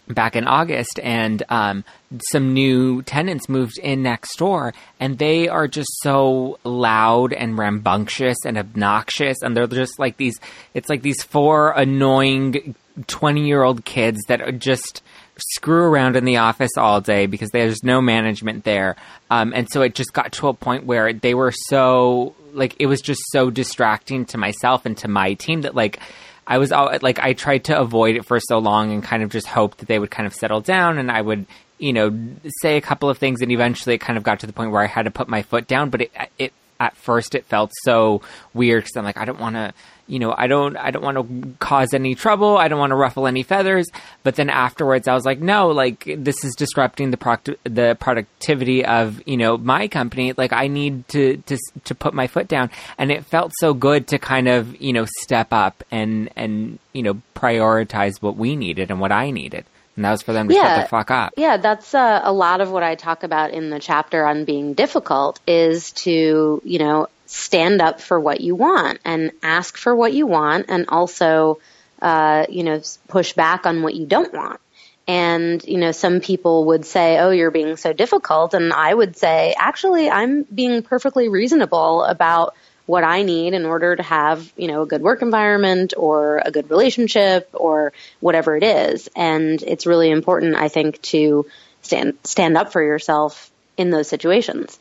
back 0.07 0.35
in 0.35 0.47
August, 0.47 0.99
and 1.01 1.41
um, 1.49 1.83
some 2.31 2.53
new 2.53 3.01
tenants 3.01 3.49
moved 3.49 3.79
in 3.79 4.03
next 4.03 4.37
door, 4.37 4.71
and 4.99 5.17
they 5.17 5.47
are 5.47 5.67
just 5.67 5.89
so 6.01 6.59
loud 6.63 7.33
and 7.33 7.57
rambunctious 7.57 8.37
and 8.45 8.55
obnoxious, 8.55 9.41
and 9.41 9.57
they're 9.57 9.65
just 9.65 9.97
like 9.97 10.17
these. 10.17 10.39
It's 10.75 10.89
like 10.89 11.01
these 11.01 11.23
four 11.23 11.71
annoying 11.71 12.75
twenty-year-old 13.07 13.83
kids 13.83 14.19
that 14.27 14.41
are 14.41 14.51
just 14.51 15.01
screw 15.37 15.83
around 15.83 16.15
in 16.15 16.25
the 16.25 16.37
office 16.37 16.71
all 16.77 17.01
day 17.01 17.25
because 17.25 17.49
there's 17.51 17.83
no 17.83 18.01
management 18.01 18.63
there. 18.63 18.95
Um, 19.29 19.53
and 19.53 19.67
so 19.69 19.81
it 19.81 19.95
just 19.95 20.13
got 20.13 20.31
to 20.33 20.47
a 20.47 20.53
point 20.53 20.85
where 20.85 21.13
they 21.13 21.33
were 21.33 21.51
so, 21.51 22.35
like, 22.53 22.75
it 22.79 22.85
was 22.85 23.01
just 23.01 23.21
so 23.31 23.49
distracting 23.49 24.25
to 24.27 24.37
myself 24.37 24.85
and 24.85 24.97
to 24.99 25.07
my 25.07 25.33
team 25.33 25.61
that, 25.61 25.75
like, 25.75 25.99
I 26.47 26.57
was 26.57 26.71
all, 26.71 26.91
like, 27.01 27.19
I 27.19 27.33
tried 27.33 27.65
to 27.65 27.79
avoid 27.79 28.15
it 28.15 28.25
for 28.25 28.39
so 28.39 28.59
long 28.59 28.91
and 28.91 29.03
kind 29.03 29.23
of 29.23 29.29
just 29.29 29.47
hoped 29.47 29.79
that 29.79 29.87
they 29.87 29.99
would 29.99 30.11
kind 30.11 30.27
of 30.27 30.33
settle 30.33 30.61
down 30.61 30.97
and 30.97 31.11
I 31.11 31.21
would, 31.21 31.45
you 31.79 31.91
know, 31.91 32.17
say 32.61 32.77
a 32.77 32.81
couple 32.81 33.09
of 33.09 33.17
things. 33.17 33.41
And 33.41 33.51
eventually 33.51 33.95
it 33.95 33.99
kind 33.99 34.17
of 34.17 34.23
got 34.23 34.39
to 34.41 34.47
the 34.47 34.53
point 34.53 34.71
where 34.71 34.81
I 34.81 34.87
had 34.87 35.03
to 35.03 35.11
put 35.11 35.27
my 35.27 35.41
foot 35.41 35.67
down. 35.67 35.89
But 35.89 36.01
it, 36.03 36.11
it 36.37 36.53
at 36.79 36.95
first 36.97 37.35
it 37.35 37.45
felt 37.45 37.71
so 37.83 38.21
weird 38.53 38.83
because 38.83 38.95
I'm 38.95 39.03
like, 39.03 39.17
I 39.17 39.25
don't 39.25 39.39
want 39.39 39.55
to 39.55 39.73
you 40.07 40.19
know, 40.19 40.33
I 40.37 40.47
don't, 40.47 40.77
I 40.77 40.91
don't 40.91 41.03
want 41.03 41.17
to 41.17 41.53
cause 41.59 41.93
any 41.93 42.13
trouble. 42.15 42.57
I 42.57 42.67
don't 42.67 42.79
want 42.79 42.91
to 42.91 42.95
ruffle 42.95 43.27
any 43.27 43.43
feathers. 43.43 43.87
But 44.23 44.35
then 44.35 44.49
afterwards, 44.49 45.07
I 45.07 45.13
was 45.13 45.25
like, 45.25 45.39
no, 45.39 45.69
like 45.69 46.03
this 46.17 46.43
is 46.43 46.53
disrupting 46.55 47.11
the 47.11 47.17
product, 47.17 47.49
the 47.63 47.97
productivity 47.99 48.85
of, 48.85 49.21
you 49.27 49.37
know, 49.37 49.57
my 49.57 49.87
company. 49.87 50.33
Like 50.37 50.53
I 50.53 50.67
need 50.67 51.07
to, 51.09 51.37
to, 51.37 51.57
to 51.85 51.95
put 51.95 52.13
my 52.13 52.27
foot 52.27 52.47
down. 52.47 52.69
And 52.97 53.11
it 53.11 53.25
felt 53.25 53.51
so 53.59 53.73
good 53.73 54.07
to 54.09 54.19
kind 54.19 54.47
of, 54.47 54.79
you 54.79 54.93
know, 54.93 55.05
step 55.21 55.47
up 55.51 55.83
and, 55.89 56.29
and, 56.35 56.77
you 56.93 57.01
know, 57.01 57.21
prioritize 57.35 58.21
what 58.21 58.37
we 58.37 58.55
needed 58.55 58.91
and 58.91 58.99
what 58.99 59.11
I 59.11 59.31
needed. 59.31 59.65
And 59.95 60.03
that 60.03 60.11
was 60.11 60.21
for 60.21 60.33
them 60.33 60.49
to 60.49 60.53
yeah, 60.53 60.75
shut 60.75 60.85
the 60.85 60.89
fuck 60.89 61.09
up. 61.09 61.33
Yeah, 61.37 61.57
that's 61.57 61.93
uh, 61.95 62.19
a 62.23 62.33
lot 62.33 62.59
of 62.59 62.69
what 62.69 62.83
I 62.83 62.95
talk 62.95 63.23
about 63.23 63.51
in 63.51 63.69
the 63.69 63.79
chapter 63.79 64.25
on 64.25 64.43
being 64.43 64.73
difficult 64.73 65.39
is 65.47 65.93
to, 65.93 66.61
you 66.65 66.79
know, 66.79 67.07
stand 67.25 67.81
up 67.81 68.01
for 68.01 68.19
what 68.19 68.41
you 68.41 68.55
want 68.55 68.99
and 69.03 69.31
ask 69.41 69.77
for 69.77 69.95
what 69.95 70.13
you 70.13 70.27
want 70.27 70.65
and 70.69 70.85
also, 70.89 71.59
uh, 72.01 72.45
you 72.49 72.63
know, 72.63 72.81
push 73.07 73.33
back 73.33 73.65
on 73.65 73.81
what 73.81 73.95
you 73.95 74.05
don't 74.05 74.33
want. 74.33 74.59
And, 75.07 75.63
you 75.63 75.77
know, 75.77 75.91
some 75.91 76.19
people 76.19 76.65
would 76.65 76.85
say, 76.85 77.19
oh, 77.19 77.29
you're 77.29 77.51
being 77.51 77.77
so 77.77 77.93
difficult. 77.93 78.53
And 78.53 78.73
I 78.73 78.93
would 78.93 79.15
say, 79.15 79.53
actually, 79.57 80.09
I'm 80.09 80.43
being 80.43 80.81
perfectly 80.81 81.29
reasonable 81.29 82.03
about 82.03 82.55
what 82.87 83.03
I 83.03 83.23
need 83.23 83.53
in 83.53 83.65
order 83.65 83.95
to 83.95 84.03
have, 84.03 84.51
you 84.57 84.67
know, 84.67 84.83
a 84.83 84.85
good 84.85 85.01
work 85.01 85.21
environment 85.21 85.93
or 85.97 86.41
a 86.43 86.51
good 86.51 86.69
relationship 86.69 87.49
or 87.53 87.93
whatever 88.19 88.55
it 88.55 88.63
is. 88.63 89.09
And 89.15 89.61
it's 89.61 89.85
really 89.85 90.09
important, 90.09 90.55
I 90.55 90.69
think, 90.69 91.01
to 91.03 91.45
stand, 91.81 92.17
stand 92.23 92.57
up 92.57 92.71
for 92.71 92.81
yourself 92.81 93.51
in 93.77 93.89
those 93.89 94.07
situations. 94.07 94.79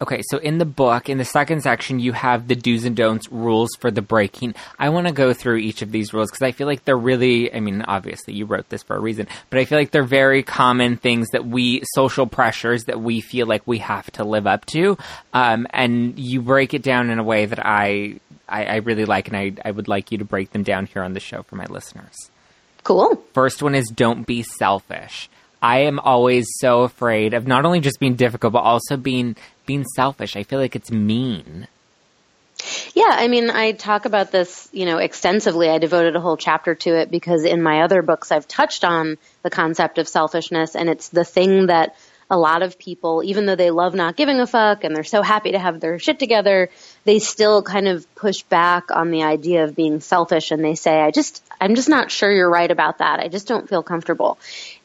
Okay, 0.00 0.22
so 0.30 0.38
in 0.38 0.58
the 0.58 0.64
book, 0.64 1.08
in 1.08 1.18
the 1.18 1.24
second 1.24 1.62
section, 1.62 1.98
you 1.98 2.12
have 2.12 2.46
the 2.46 2.54
do's 2.54 2.84
and 2.84 2.94
don'ts 2.94 3.30
rules 3.32 3.70
for 3.80 3.90
the 3.90 4.00
breaking. 4.00 4.54
I 4.78 4.90
want 4.90 5.08
to 5.08 5.12
go 5.12 5.32
through 5.32 5.56
each 5.56 5.82
of 5.82 5.90
these 5.90 6.14
rules 6.14 6.30
because 6.30 6.42
I 6.42 6.52
feel 6.52 6.68
like 6.68 6.84
they're 6.84 6.96
really, 6.96 7.52
I 7.52 7.58
mean, 7.58 7.82
obviously 7.82 8.34
you 8.34 8.46
wrote 8.46 8.68
this 8.68 8.84
for 8.84 8.94
a 8.94 9.00
reason, 9.00 9.26
but 9.50 9.58
I 9.58 9.64
feel 9.64 9.76
like 9.76 9.90
they're 9.90 10.04
very 10.04 10.44
common 10.44 10.98
things 10.98 11.30
that 11.30 11.46
we, 11.46 11.82
social 11.94 12.26
pressures 12.28 12.84
that 12.84 13.00
we 13.00 13.20
feel 13.20 13.48
like 13.48 13.66
we 13.66 13.78
have 13.78 14.08
to 14.12 14.24
live 14.24 14.46
up 14.46 14.66
to. 14.66 14.96
Um, 15.32 15.66
and 15.70 16.16
you 16.16 16.42
break 16.42 16.74
it 16.74 16.82
down 16.82 17.10
in 17.10 17.18
a 17.18 17.24
way 17.24 17.46
that 17.46 17.64
I, 17.66 18.20
I, 18.48 18.66
I 18.66 18.76
really 18.76 19.04
like, 19.04 19.26
and 19.26 19.36
I, 19.36 19.52
I 19.64 19.72
would 19.72 19.88
like 19.88 20.12
you 20.12 20.18
to 20.18 20.24
break 20.24 20.52
them 20.52 20.62
down 20.62 20.86
here 20.86 21.02
on 21.02 21.12
the 21.12 21.20
show 21.20 21.42
for 21.42 21.56
my 21.56 21.66
listeners. 21.66 22.30
Cool. 22.84 23.20
First 23.34 23.64
one 23.64 23.74
is 23.74 23.88
don't 23.88 24.26
be 24.26 24.44
selfish. 24.44 25.28
I 25.60 25.80
am 25.80 25.98
always 25.98 26.46
so 26.58 26.82
afraid 26.82 27.34
of 27.34 27.46
not 27.46 27.64
only 27.64 27.80
just 27.80 27.98
being 27.98 28.14
difficult, 28.14 28.52
but 28.52 28.60
also 28.60 28.96
being 28.96 29.34
being 29.68 29.84
selfish. 29.84 30.34
I 30.34 30.42
feel 30.42 30.58
like 30.58 30.74
it's 30.74 30.90
mean. 30.90 31.68
Yeah, 32.94 33.10
I 33.10 33.28
mean, 33.28 33.50
I 33.50 33.72
talk 33.72 34.06
about 34.06 34.32
this, 34.32 34.68
you 34.72 34.86
know, 34.86 34.96
extensively. 34.96 35.68
I 35.68 35.78
devoted 35.78 36.16
a 36.16 36.20
whole 36.20 36.38
chapter 36.38 36.74
to 36.74 36.98
it 36.98 37.10
because 37.10 37.44
in 37.44 37.62
my 37.62 37.82
other 37.82 38.02
books 38.02 38.32
I've 38.32 38.48
touched 38.48 38.82
on 38.82 39.18
the 39.42 39.50
concept 39.50 39.98
of 39.98 40.08
selfishness 40.08 40.74
and 40.74 40.88
it's 40.88 41.10
the 41.10 41.24
thing 41.24 41.66
that 41.66 41.94
a 42.30 42.38
lot 42.38 42.62
of 42.62 42.78
people, 42.78 43.22
even 43.24 43.46
though 43.46 43.56
they 43.56 43.70
love 43.70 43.94
not 43.94 44.16
giving 44.16 44.40
a 44.40 44.46
fuck 44.46 44.84
and 44.84 44.96
they're 44.96 45.04
so 45.04 45.22
happy 45.22 45.52
to 45.52 45.58
have 45.58 45.80
their 45.80 45.98
shit 45.98 46.18
together, 46.18 46.68
they 47.04 47.18
still 47.18 47.62
kind 47.62 47.88
of 47.88 48.12
push 48.14 48.42
back 48.42 48.90
on 48.90 49.10
the 49.10 49.22
idea 49.22 49.64
of 49.64 49.76
being 49.76 50.00
selfish 50.00 50.50
and 50.50 50.64
they 50.64 50.74
say, 50.74 51.00
I 51.00 51.10
just, 51.10 51.42
I'm 51.60 51.74
just 51.74 51.88
not 51.88 52.10
sure 52.10 52.32
you're 52.32 52.50
right 52.50 52.70
about 52.70 52.98
that. 52.98 53.20
I 53.20 53.28
just 53.28 53.48
don't 53.48 53.68
feel 53.68 53.82
comfortable. 53.82 54.38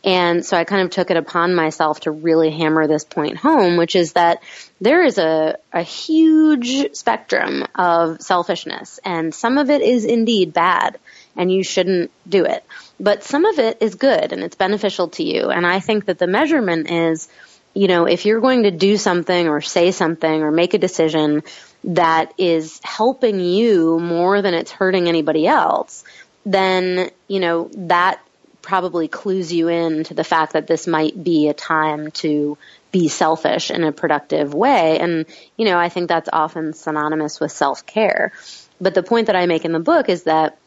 And 0.03 0.45
so 0.45 0.57
I 0.57 0.65
kind 0.65 0.81
of 0.81 0.89
took 0.89 1.11
it 1.11 1.17
upon 1.17 1.55
myself 1.55 2.01
to 2.01 2.11
really 2.11 2.51
hammer 2.51 2.87
this 2.87 3.05
point 3.05 3.37
home, 3.37 3.77
which 3.77 3.95
is 3.95 4.13
that 4.13 4.43
there 4.81 5.01
is 5.03 5.17
a, 5.17 5.57
a 5.71 5.81
huge 5.81 6.93
spectrum 6.93 7.65
of 7.73 8.21
selfishness 8.21 8.99
and 9.05 9.33
some 9.33 9.57
of 9.57 9.69
it 9.69 9.81
is 9.81 10.03
indeed 10.03 10.53
bad 10.53 10.99
and 11.37 11.51
you 11.51 11.63
shouldn't 11.63 12.11
do 12.27 12.43
it. 12.43 12.65
But 12.99 13.23
some 13.23 13.45
of 13.45 13.59
it 13.59 13.77
is 13.81 13.95
good 13.95 14.33
and 14.33 14.43
it's 14.43 14.55
beneficial 14.55 15.07
to 15.09 15.23
you. 15.23 15.49
And 15.49 15.65
I 15.65 15.79
think 15.79 16.05
that 16.05 16.19
the 16.19 16.27
measurement 16.27 16.91
is, 16.91 17.29
you 17.73 17.87
know, 17.87 18.05
if 18.05 18.25
you're 18.25 18.41
going 18.41 18.63
to 18.63 18.71
do 18.71 18.97
something 18.97 19.47
or 19.47 19.61
say 19.61 19.91
something 19.91 20.43
or 20.43 20.51
make 20.51 20.73
a 20.73 20.77
decision 20.77 21.43
that 21.85 22.33
is 22.37 22.79
helping 22.83 23.39
you 23.39 23.99
more 23.99 24.41
than 24.41 24.53
it's 24.53 24.71
hurting 24.71 25.07
anybody 25.07 25.47
else, 25.47 26.03
then, 26.45 27.09
you 27.27 27.39
know, 27.39 27.69
that 27.73 28.21
probably 28.63 29.07
clues 29.07 29.53
you 29.53 29.67
in 29.67 30.05
to 30.05 30.15
the 30.15 30.23
fact 30.23 30.53
that 30.53 30.65
this 30.65 30.87
might 30.87 31.21
be 31.21 31.49
a 31.49 31.53
time 31.53 32.09
to 32.11 32.57
be 32.91 33.09
selfish 33.09 33.69
in 33.69 33.83
a 33.83 33.91
productive 33.91 34.53
way. 34.53 34.97
And, 34.99 35.25
you 35.57 35.65
know, 35.65 35.77
I 35.77 35.89
think 35.89 36.07
that's 36.07 36.29
often 36.33 36.73
synonymous 36.73 37.39
with 37.39 37.51
self-care. 37.51 38.31
But 38.81 38.95
the 38.95 39.03
point 39.03 39.27
that 39.27 39.35
I 39.35 39.45
make 39.45 39.65
in 39.65 39.73
the 39.73 39.79
book 39.79 40.09
is 40.09 40.23
that 40.23 40.57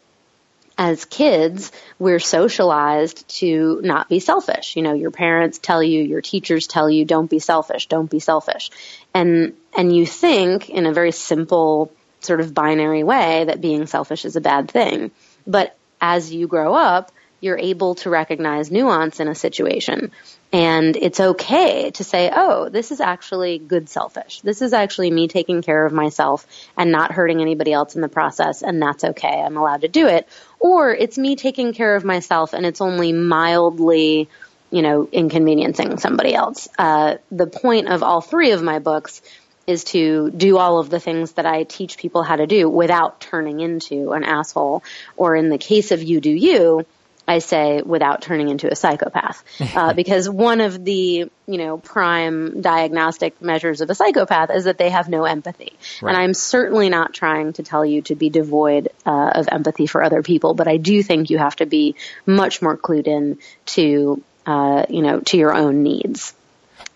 as 0.78 1.06
kids, 1.06 1.72
we're 1.98 2.18
socialized 2.18 3.26
to 3.40 3.80
not 3.82 4.10
be 4.10 4.20
selfish. 4.20 4.76
You 4.76 4.82
know, 4.82 4.92
your 4.92 5.10
parents 5.10 5.58
tell 5.58 5.82
you, 5.82 6.02
your 6.02 6.20
teachers 6.20 6.66
tell 6.66 6.90
you, 6.90 7.06
don't 7.06 7.30
be 7.30 7.38
selfish, 7.38 7.86
don't 7.86 8.10
be 8.10 8.20
selfish. 8.20 8.70
And, 9.14 9.54
and 9.76 9.94
you 9.94 10.04
think 10.04 10.68
in 10.68 10.84
a 10.84 10.92
very 10.92 11.12
simple 11.12 11.90
sort 12.20 12.40
of 12.40 12.52
binary 12.52 13.04
way 13.04 13.44
that 13.44 13.62
being 13.62 13.86
selfish 13.86 14.26
is 14.26 14.36
a 14.36 14.40
bad 14.40 14.70
thing. 14.70 15.12
But 15.46 15.76
as 16.00 16.32
you 16.32 16.46
grow 16.46 16.74
up, 16.74 17.10
you're 17.40 17.58
able 17.58 17.94
to 17.96 18.10
recognize 18.10 18.70
nuance 18.70 19.20
in 19.20 19.28
a 19.28 19.34
situation. 19.34 20.10
And 20.52 20.96
it's 20.96 21.20
okay 21.20 21.90
to 21.92 22.04
say, 22.04 22.30
oh, 22.34 22.68
this 22.68 22.90
is 22.90 23.00
actually 23.00 23.58
good 23.58 23.88
selfish. 23.88 24.40
This 24.40 24.62
is 24.62 24.72
actually 24.72 25.10
me 25.10 25.28
taking 25.28 25.60
care 25.60 25.84
of 25.84 25.92
myself 25.92 26.46
and 26.76 26.90
not 26.90 27.12
hurting 27.12 27.40
anybody 27.40 27.72
else 27.72 27.94
in 27.94 28.00
the 28.00 28.08
process, 28.08 28.62
and 28.62 28.80
that's 28.80 29.04
okay. 29.04 29.42
I'm 29.42 29.56
allowed 29.56 29.82
to 29.82 29.88
do 29.88 30.06
it. 30.06 30.28
Or 30.58 30.90
it's 30.94 31.18
me 31.18 31.36
taking 31.36 31.74
care 31.74 31.94
of 31.94 32.04
myself 32.04 32.52
and 32.54 32.64
it's 32.64 32.80
only 32.80 33.12
mildly, 33.12 34.28
you 34.70 34.82
know, 34.82 35.08
inconveniencing 35.10 35.98
somebody 35.98 36.34
else. 36.34 36.68
Uh, 36.78 37.16
the 37.30 37.46
point 37.46 37.88
of 37.88 38.02
all 38.02 38.20
three 38.20 38.52
of 38.52 38.62
my 38.62 38.78
books 38.78 39.20
is 39.66 39.84
to 39.84 40.30
do 40.30 40.58
all 40.58 40.78
of 40.78 40.90
the 40.90 41.00
things 41.00 41.32
that 41.32 41.44
I 41.44 41.64
teach 41.64 41.98
people 41.98 42.22
how 42.22 42.36
to 42.36 42.46
do 42.46 42.68
without 42.70 43.20
turning 43.20 43.60
into 43.60 44.12
an 44.12 44.22
asshole. 44.22 44.84
Or 45.16 45.34
in 45.34 45.48
the 45.48 45.58
case 45.58 45.90
of 45.90 46.02
you 46.02 46.20
do 46.20 46.30
you, 46.30 46.86
I 47.28 47.38
say 47.38 47.82
without 47.82 48.22
turning 48.22 48.48
into 48.48 48.70
a 48.70 48.76
psychopath, 48.76 49.42
uh, 49.76 49.94
because 49.94 50.28
one 50.28 50.60
of 50.60 50.84
the 50.84 51.30
you 51.46 51.58
know 51.58 51.78
prime 51.78 52.60
diagnostic 52.60 53.40
measures 53.42 53.80
of 53.80 53.90
a 53.90 53.94
psychopath 53.94 54.50
is 54.50 54.64
that 54.64 54.78
they 54.78 54.90
have 54.90 55.08
no 55.08 55.24
empathy. 55.24 55.72
Right. 56.00 56.10
And 56.14 56.22
I'm 56.22 56.34
certainly 56.34 56.88
not 56.88 57.14
trying 57.14 57.54
to 57.54 57.62
tell 57.62 57.84
you 57.84 58.02
to 58.02 58.14
be 58.14 58.30
devoid 58.30 58.88
uh, 59.04 59.30
of 59.34 59.48
empathy 59.50 59.86
for 59.86 60.02
other 60.02 60.22
people, 60.22 60.54
but 60.54 60.68
I 60.68 60.76
do 60.76 61.02
think 61.02 61.30
you 61.30 61.38
have 61.38 61.56
to 61.56 61.66
be 61.66 61.96
much 62.24 62.62
more 62.62 62.76
clued 62.76 63.06
in 63.06 63.38
to 63.66 64.22
uh, 64.46 64.86
you 64.88 65.02
know 65.02 65.20
to 65.20 65.36
your 65.36 65.54
own 65.54 65.82
needs. 65.82 66.34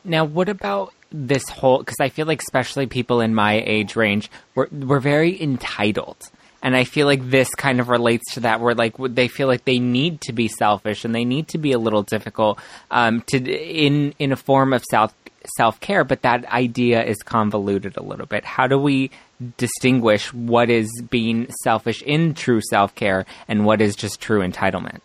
Now, 0.04 0.24
what 0.24 0.48
about 0.48 0.94
this 1.10 1.48
whole? 1.48 1.78
Because 1.78 1.98
I 2.00 2.08
feel 2.08 2.26
like 2.26 2.40
especially 2.40 2.86
people 2.86 3.20
in 3.20 3.34
my 3.34 3.62
age 3.66 3.96
range, 3.96 4.30
we're 4.54 4.68
we're 4.70 5.00
very 5.00 5.40
entitled 5.40 6.30
and 6.62 6.76
I 6.76 6.84
feel 6.84 7.06
like 7.06 7.28
this 7.30 7.54
kind 7.54 7.80
of 7.80 7.88
relates 7.88 8.34
to 8.34 8.40
that, 8.40 8.60
where 8.60 8.74
like 8.74 8.94
they 8.98 9.28
feel 9.28 9.48
like 9.48 9.64
they 9.64 9.78
need 9.78 10.20
to 10.22 10.32
be 10.32 10.48
selfish 10.48 11.04
and 11.04 11.14
they 11.14 11.24
need 11.24 11.48
to 11.48 11.58
be 11.58 11.72
a 11.72 11.78
little 11.78 12.02
difficult 12.02 12.58
um, 12.90 13.22
to 13.28 13.38
in 13.38 14.14
in 14.18 14.32
a 14.32 14.36
form 14.36 14.72
of 14.72 14.84
self 14.84 15.14
self 15.56 15.80
care. 15.80 16.04
But 16.04 16.22
that 16.22 16.44
idea 16.46 17.02
is 17.02 17.18
convoluted 17.22 17.96
a 17.96 18.02
little 18.02 18.26
bit. 18.26 18.44
How 18.44 18.66
do 18.66 18.78
we 18.78 19.10
distinguish 19.56 20.32
what 20.32 20.68
is 20.70 20.90
being 21.10 21.48
selfish 21.62 22.02
in 22.02 22.34
true 22.34 22.60
self 22.60 22.94
care 22.94 23.26
and 23.48 23.64
what 23.64 23.80
is 23.80 23.96
just 23.96 24.20
true 24.20 24.40
entitlement? 24.40 25.00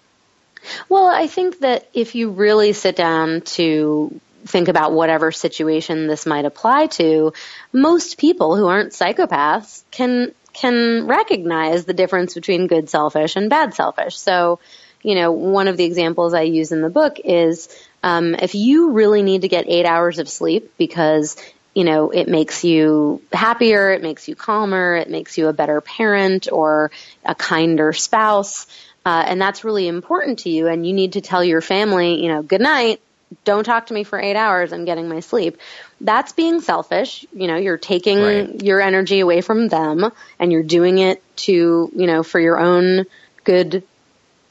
Well, 0.90 1.08
I 1.08 1.28
think 1.28 1.60
that 1.60 1.88
if 1.94 2.16
you 2.16 2.32
really 2.32 2.74
sit 2.74 2.96
down 2.96 3.42
to 3.42 4.20
think 4.46 4.68
about 4.68 4.94
whatever 4.94 5.32
situation 5.32 6.08
this 6.08 6.26
might 6.26 6.46
apply 6.46 6.88
to, 6.88 7.34
most 7.72 8.18
people 8.18 8.56
who 8.56 8.68
aren't 8.68 8.92
psychopaths 8.92 9.84
can 9.92 10.34
can 10.56 11.06
recognize 11.08 11.86
the 11.86 11.94
difference 11.94 12.34
between 12.34 12.68
good 12.68 12.90
selfish 12.90 13.36
and 13.36 13.50
bad 13.50 13.74
selfish. 13.74 14.18
So, 14.18 14.60
you 15.04 15.16
know, 15.16 15.32
one 15.32 15.68
of 15.68 15.78
the 15.78 15.84
examples 15.84 16.34
I 16.34 16.42
use 16.42 16.72
in 16.72 16.82
the 16.82 16.90
book 16.90 17.20
is 17.24 17.70
um, 18.02 18.36
if 18.36 18.56
you 18.56 18.92
really 18.92 19.22
need 19.22 19.42
to 19.42 19.48
get 19.48 19.66
eight 19.68 19.86
hours 19.86 20.20
of 20.20 20.30
sleep 20.30 20.74
because 20.78 21.38
you 21.76 21.84
know, 21.84 22.10
it 22.10 22.30
makes 22.30 22.64
you 22.64 23.22
happier, 23.34 23.92
it 23.92 24.02
makes 24.02 24.30
you 24.30 24.36
calmer, 24.36 24.96
it 24.96 25.10
makes 25.10 25.38
you 25.38 25.50
a 25.50 25.54
better 25.54 25.82
parent 25.82 26.48
or 26.50 26.90
a 27.26 27.36
kinder 27.36 27.92
spouse. 27.92 28.66
Uh, 29.06 29.26
and 29.28 29.42
that's 29.42 29.66
really 29.66 29.90
important 29.90 30.40
to 30.40 30.50
you. 30.50 30.68
And 30.68 30.88
you 30.88 30.94
need 30.94 31.14
to 31.14 31.22
tell 31.22 31.44
your 31.44 31.60
family, 31.60 32.24
you 32.24 32.30
know, 32.30 32.42
good 32.42 32.62
night 32.62 33.02
don't 33.44 33.64
talk 33.64 33.88
to 33.88 33.94
me 33.94 34.04
for 34.04 34.20
eight 34.20 34.36
hours. 34.36 34.72
I'm 34.74 34.86
getting 34.86 35.08
my 35.08 35.20
sleep. 35.20 35.58
That's 36.02 36.34
being 36.34 36.62
selfish. 36.62 37.26
You 37.34 37.48
know, 37.48 37.58
you're 37.58 37.78
taking 37.78 38.22
right. 38.22 38.64
your 38.64 38.82
energy 38.82 39.20
away 39.20 39.42
from 39.42 39.68
them 39.68 40.12
and 40.40 40.52
you're 40.52 40.64
doing 40.64 40.98
it 40.98 41.22
to, 41.38 41.92
you 41.96 42.08
know, 42.08 42.24
for 42.24 42.40
your 42.40 42.60
own 42.60 43.06
good 43.44 43.84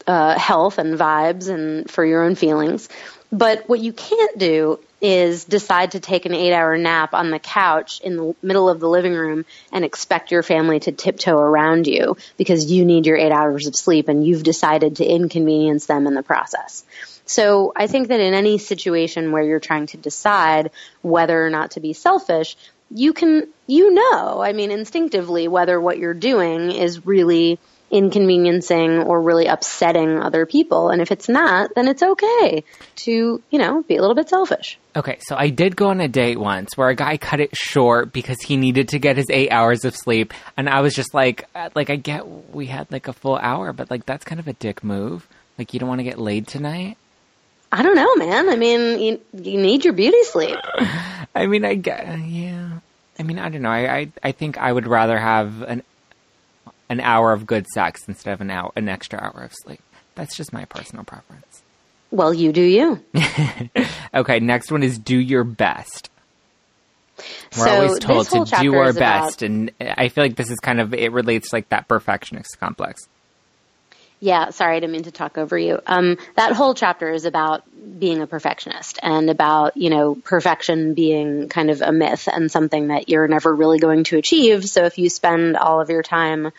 uh, 0.07 0.38
health 0.38 0.79
and 0.79 0.99
vibes 0.99 1.49
and 1.49 1.90
for 1.90 2.05
your 2.05 2.23
own 2.23 2.35
feelings. 2.35 2.88
But 3.33 3.68
what 3.68 3.81
you 3.81 3.92
can't 3.92 4.38
do 4.38 4.79
is 5.01 5.44
decide 5.44 5.90
to 5.90 6.01
take 6.01 6.25
an 6.25 6.35
eight 6.35 6.55
hour 6.55 6.79
nap 6.79 7.12
on 7.12 7.31
the 7.31 7.38
couch 7.38 8.01
in 8.01 8.16
the 8.16 8.35
middle 8.42 8.70
of 8.70 8.81
the 8.81 8.88
living 8.88 9.12
room 9.12 9.44
and 9.70 9.85
expect 9.85 10.31
your 10.31 10.42
family 10.42 10.81
to 10.81 10.92
tiptoe 10.92 11.37
around 11.37 11.87
you 11.87 12.16
because 12.38 12.70
you 12.70 12.85
need 12.85 13.05
your 13.05 13.16
eight 13.16 13.33
hours 13.33 13.66
of 13.66 13.77
sleep 13.77 14.09
and 14.09 14.27
you've 14.27 14.42
decided 14.42 14.97
to 14.97 15.05
inconvenience 15.05 15.87
them 15.87 16.07
in 16.07 16.14
the 16.14 16.23
process. 16.23 16.85
So 17.26 17.72
I 17.74 17.87
think 17.87 18.08
that 18.08 18.20
in 18.20 18.34
any 18.34 18.58
situation 18.58 19.32
where 19.32 19.42
you're 19.42 19.60
trying 19.60 19.87
to 19.87 19.96
decide 19.96 20.70
whether 21.02 21.44
or 21.44 21.50
not 21.50 21.72
to 21.72 21.80
be 21.80 21.92
selfish, 21.92 22.56
you 22.90 23.12
can, 23.12 23.48
you 23.66 23.92
know, 23.92 24.42
I 24.42 24.52
mean, 24.52 24.70
instinctively 24.70 25.48
whether 25.48 25.80
what 25.80 25.98
you're 25.98 26.14
doing 26.14 26.70
is 26.70 27.06
really 27.06 27.58
inconveniencing 27.90 29.02
or 29.02 29.22
really 29.22 29.46
upsetting 29.46 30.18
other 30.18 30.46
people. 30.46 30.90
And 30.90 31.00
if 31.00 31.12
it's 31.12 31.28
not, 31.28 31.74
then 31.74 31.87
it's 31.87 32.02
okay 32.02 32.64
to, 32.96 33.42
you 33.50 33.58
know, 33.58 33.82
be 33.82 33.96
a 33.96 34.00
little 34.00 34.16
bit 34.16 34.28
selfish. 34.28 34.78
Okay, 34.96 35.18
so 35.20 35.37
I 35.37 35.50
did 35.50 35.76
go 35.76 35.88
on 35.88 36.00
a 36.00 36.08
date 36.08 36.38
once 36.38 36.76
where 36.76 36.88
a 36.88 36.96
guy 36.96 37.16
cut 37.16 37.40
it 37.40 37.56
short 37.56 38.12
because 38.12 38.40
he 38.40 38.56
needed 38.56 38.88
to 38.88 38.98
get 38.98 39.16
his 39.16 39.26
eight 39.30 39.50
hours 39.50 39.84
of 39.84 39.94
sleep. 39.94 40.34
And 40.56 40.68
I 40.68 40.80
was 40.80 40.94
just 40.94 41.14
like, 41.14 41.44
uh, 41.54 41.70
like, 41.74 41.88
I 41.88 41.96
get 41.96 42.26
we 42.52 42.66
had 42.66 42.90
like 42.90 43.06
a 43.06 43.12
full 43.12 43.37
hour, 43.37 43.72
but 43.72 43.90
like, 43.90 44.06
that's 44.06 44.24
kind 44.24 44.40
of 44.40 44.48
a 44.48 44.54
dick 44.54 44.82
move. 44.82 45.28
Like, 45.56 45.72
you 45.72 45.78
don't 45.78 45.88
want 45.88 46.00
to 46.00 46.04
get 46.04 46.18
laid 46.18 46.48
tonight? 46.48 46.96
I 47.74 47.82
don't 47.82 47.96
know, 47.96 48.14
man. 48.14 48.48
I 48.48 48.54
mean, 48.54 49.00
you, 49.00 49.20
you 49.32 49.60
need 49.60 49.84
your 49.84 49.94
beauty 49.94 50.22
sleep. 50.22 50.56
I 51.34 51.46
mean, 51.46 51.64
I 51.64 51.74
get, 51.74 52.20
yeah. 52.20 52.78
I 53.18 53.24
mean, 53.24 53.40
I 53.40 53.48
don't 53.48 53.62
know. 53.62 53.70
I, 53.70 53.96
I, 53.96 54.12
I 54.22 54.30
think 54.30 54.58
I 54.58 54.72
would 54.72 54.87
rather 54.87 55.18
have 55.18 55.62
an 55.62 55.82
an 56.88 57.00
hour 57.00 57.32
of 57.32 57.46
good 57.46 57.66
sex 57.66 58.06
instead 58.06 58.34
of 58.34 58.40
an 58.40 58.50
hour, 58.50 58.70
an 58.76 58.88
extra 58.88 59.18
hour 59.18 59.42
of 59.42 59.52
sleep. 59.52 59.80
That's 60.14 60.37
just 60.37 60.52
my 60.52 60.66
personal 60.66 61.02
preference. 61.02 61.62
Well, 62.12 62.32
you 62.32 62.52
do 62.52 62.62
you. 62.62 63.02
okay, 64.14 64.38
next 64.38 64.70
one 64.70 64.84
is 64.84 64.96
do 64.96 65.18
your 65.18 65.42
best. 65.42 66.10
We're 67.56 67.64
so 67.64 67.70
always 67.70 67.98
told 67.98 68.28
to 68.28 68.44
do 68.60 68.76
our 68.76 68.92
best, 68.92 69.42
about... 69.42 69.50
and 69.50 69.72
I 69.80 70.10
feel 70.10 70.22
like 70.22 70.37
this 70.37 70.50
is 70.50 70.60
kind 70.60 70.80
of 70.80 70.94
it 70.94 71.10
relates 71.10 71.50
to 71.50 71.56
like 71.56 71.70
that 71.70 71.88
perfectionist 71.88 72.60
complex. 72.60 73.08
Yeah, 74.24 74.48
sorry, 74.48 74.78
I 74.78 74.80
didn't 74.80 74.92
mean 74.92 75.02
to 75.02 75.10
talk 75.10 75.37
over 75.37 75.58
you. 75.58 75.80
Um, 75.87 76.16
that 76.34 76.52
whole 76.52 76.72
chapter 76.72 77.10
is 77.10 77.26
about 77.26 77.62
being 77.98 78.22
a 78.22 78.26
perfectionist 78.26 78.98
and 79.02 79.28
about, 79.28 79.76
you 79.76 79.90
know, 79.90 80.14
perfection 80.14 80.94
being 80.94 81.50
kind 81.50 81.68
of 81.68 81.82
a 81.82 81.92
myth 81.92 82.26
and 82.32 82.50
something 82.50 82.88
that 82.88 83.10
you're 83.10 83.28
never 83.28 83.54
really 83.54 83.78
going 83.78 84.04
to 84.04 84.16
achieve. 84.16 84.64
So 84.64 84.87
if 84.87 84.96
you 84.96 85.10
spend 85.10 85.58
all 85.58 85.78
of 85.82 85.90
your 85.90 86.02
time 86.02 86.52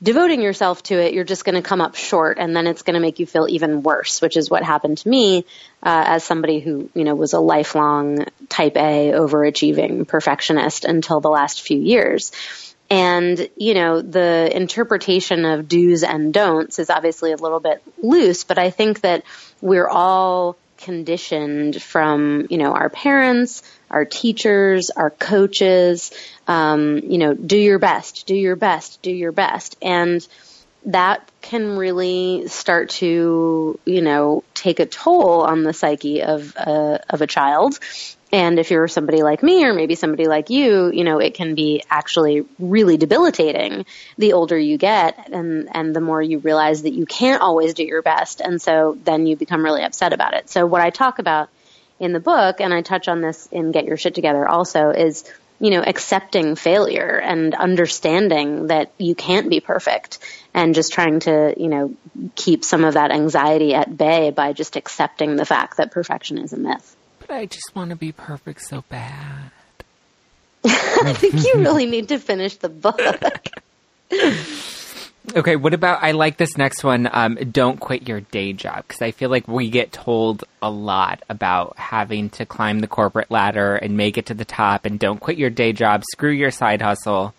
devoting 0.00 0.42
yourself 0.42 0.80
to 0.84 0.94
it, 0.94 1.12
you're 1.12 1.24
just 1.24 1.44
going 1.44 1.56
to 1.56 1.68
come 1.68 1.80
up 1.80 1.96
short 1.96 2.38
and 2.38 2.54
then 2.54 2.68
it's 2.68 2.82
going 2.82 2.94
to 2.94 3.00
make 3.00 3.18
you 3.18 3.26
feel 3.26 3.48
even 3.48 3.82
worse, 3.82 4.22
which 4.22 4.36
is 4.36 4.48
what 4.48 4.62
happened 4.62 4.98
to 4.98 5.08
me 5.08 5.44
uh, 5.82 6.04
as 6.06 6.22
somebody 6.22 6.60
who, 6.60 6.88
you 6.94 7.02
know, 7.02 7.16
was 7.16 7.32
a 7.32 7.40
lifelong 7.40 8.26
type 8.48 8.76
A 8.76 9.10
overachieving 9.10 10.06
perfectionist 10.06 10.84
until 10.84 11.18
the 11.18 11.30
last 11.30 11.62
few 11.62 11.80
years. 11.80 12.30
And, 12.90 13.48
you 13.56 13.74
know, 13.74 14.02
the 14.02 14.54
interpretation 14.54 15.44
of 15.46 15.66
do's 15.66 16.02
and 16.02 16.32
don'ts 16.32 16.78
is 16.78 16.90
obviously 16.90 17.32
a 17.32 17.36
little 17.36 17.60
bit 17.60 17.82
loose, 18.02 18.44
but 18.44 18.58
I 18.58 18.70
think 18.70 19.00
that 19.00 19.24
we're 19.62 19.88
all 19.88 20.56
conditioned 20.76 21.80
from, 21.80 22.46
you 22.50 22.58
know, 22.58 22.72
our 22.72 22.90
parents, 22.90 23.62
our 23.90 24.04
teachers, 24.04 24.90
our 24.90 25.10
coaches, 25.10 26.10
um, 26.48 26.98
you 26.98 27.18
know, 27.18 27.34
do 27.34 27.56
your 27.56 27.78
best, 27.78 28.26
do 28.26 28.34
your 28.34 28.56
best, 28.56 29.00
do 29.00 29.10
your 29.10 29.32
best. 29.32 29.76
And 29.80 30.26
that 30.86 31.30
can 31.40 31.76
really 31.76 32.48
start 32.48 32.90
to, 32.90 33.78
you 33.84 34.02
know, 34.02 34.42
take 34.54 34.80
a 34.80 34.86
toll 34.86 35.42
on 35.42 35.62
the 35.62 35.72
psyche 35.72 36.22
of, 36.22 36.54
uh, 36.56 36.98
of 37.08 37.22
a 37.22 37.26
child. 37.26 37.78
And 38.32 38.58
if 38.58 38.70
you're 38.70 38.88
somebody 38.88 39.22
like 39.22 39.42
me 39.42 39.62
or 39.66 39.74
maybe 39.74 39.94
somebody 39.94 40.26
like 40.26 40.48
you, 40.48 40.90
you 40.90 41.04
know, 41.04 41.18
it 41.18 41.34
can 41.34 41.54
be 41.54 41.84
actually 41.90 42.46
really 42.58 42.96
debilitating 42.96 43.84
the 44.16 44.32
older 44.32 44.58
you 44.58 44.78
get 44.78 45.28
and, 45.30 45.68
and 45.70 45.94
the 45.94 46.00
more 46.00 46.22
you 46.22 46.38
realize 46.38 46.82
that 46.84 46.94
you 46.94 47.04
can't 47.04 47.42
always 47.42 47.74
do 47.74 47.84
your 47.84 48.00
best. 48.00 48.40
And 48.40 48.60
so 48.60 48.96
then 49.04 49.26
you 49.26 49.36
become 49.36 49.62
really 49.62 49.82
upset 49.82 50.14
about 50.14 50.32
it. 50.32 50.48
So 50.48 50.64
what 50.64 50.80
I 50.80 50.88
talk 50.88 51.18
about 51.18 51.50
in 52.00 52.14
the 52.14 52.20
book, 52.20 52.62
and 52.62 52.72
I 52.72 52.80
touch 52.80 53.06
on 53.06 53.20
this 53.20 53.46
in 53.52 53.70
Get 53.70 53.84
Your 53.84 53.98
Shit 53.98 54.14
Together 54.14 54.48
also, 54.48 54.90
is, 54.90 55.30
you 55.60 55.70
know, 55.70 55.82
accepting 55.82 56.56
failure 56.56 57.20
and 57.22 57.54
understanding 57.54 58.68
that 58.68 58.92
you 58.96 59.14
can't 59.14 59.50
be 59.50 59.60
perfect 59.60 60.20
and 60.54 60.74
just 60.74 60.94
trying 60.94 61.20
to, 61.20 61.54
you 61.56 61.68
know, 61.68 61.94
keep 62.34 62.64
some 62.64 62.84
of 62.84 62.94
that 62.94 63.10
anxiety 63.10 63.74
at 63.74 63.94
bay 63.94 64.30
by 64.30 64.54
just 64.54 64.76
accepting 64.76 65.36
the 65.36 65.44
fact 65.44 65.76
that 65.76 65.92
perfection 65.92 66.38
is 66.38 66.54
a 66.54 66.56
myth. 66.56 66.96
I 67.32 67.46
just 67.46 67.74
want 67.74 67.90
to 67.90 67.96
be 67.96 68.12
perfect 68.12 68.60
so 68.60 68.84
bad. 68.90 69.50
I 70.64 71.14
think 71.14 71.34
you 71.44 71.54
really 71.56 71.86
need 71.86 72.08
to 72.10 72.18
finish 72.18 72.56
the 72.56 72.68
book. 72.68 73.00
okay, 75.36 75.56
what 75.56 75.72
about 75.72 76.02
I 76.02 76.12
like 76.12 76.36
this 76.36 76.58
next 76.58 76.84
one. 76.84 77.08
Um, 77.10 77.36
don't 77.50 77.80
quit 77.80 78.06
your 78.06 78.20
day 78.20 78.52
job 78.52 78.84
because 78.86 79.00
I 79.00 79.12
feel 79.12 79.30
like 79.30 79.48
we 79.48 79.70
get 79.70 79.92
told 79.92 80.44
a 80.60 80.70
lot 80.70 81.22
about 81.30 81.76
having 81.78 82.28
to 82.30 82.44
climb 82.44 82.80
the 82.80 82.86
corporate 82.86 83.30
ladder 83.30 83.76
and 83.76 83.96
make 83.96 84.18
it 84.18 84.26
to 84.26 84.34
the 84.34 84.44
top, 84.44 84.84
and 84.84 84.98
don't 84.98 85.18
quit 85.18 85.38
your 85.38 85.50
day 85.50 85.72
job. 85.72 86.04
Screw 86.12 86.30
your 86.30 86.50
side 86.50 86.82
hustle. 86.82 87.34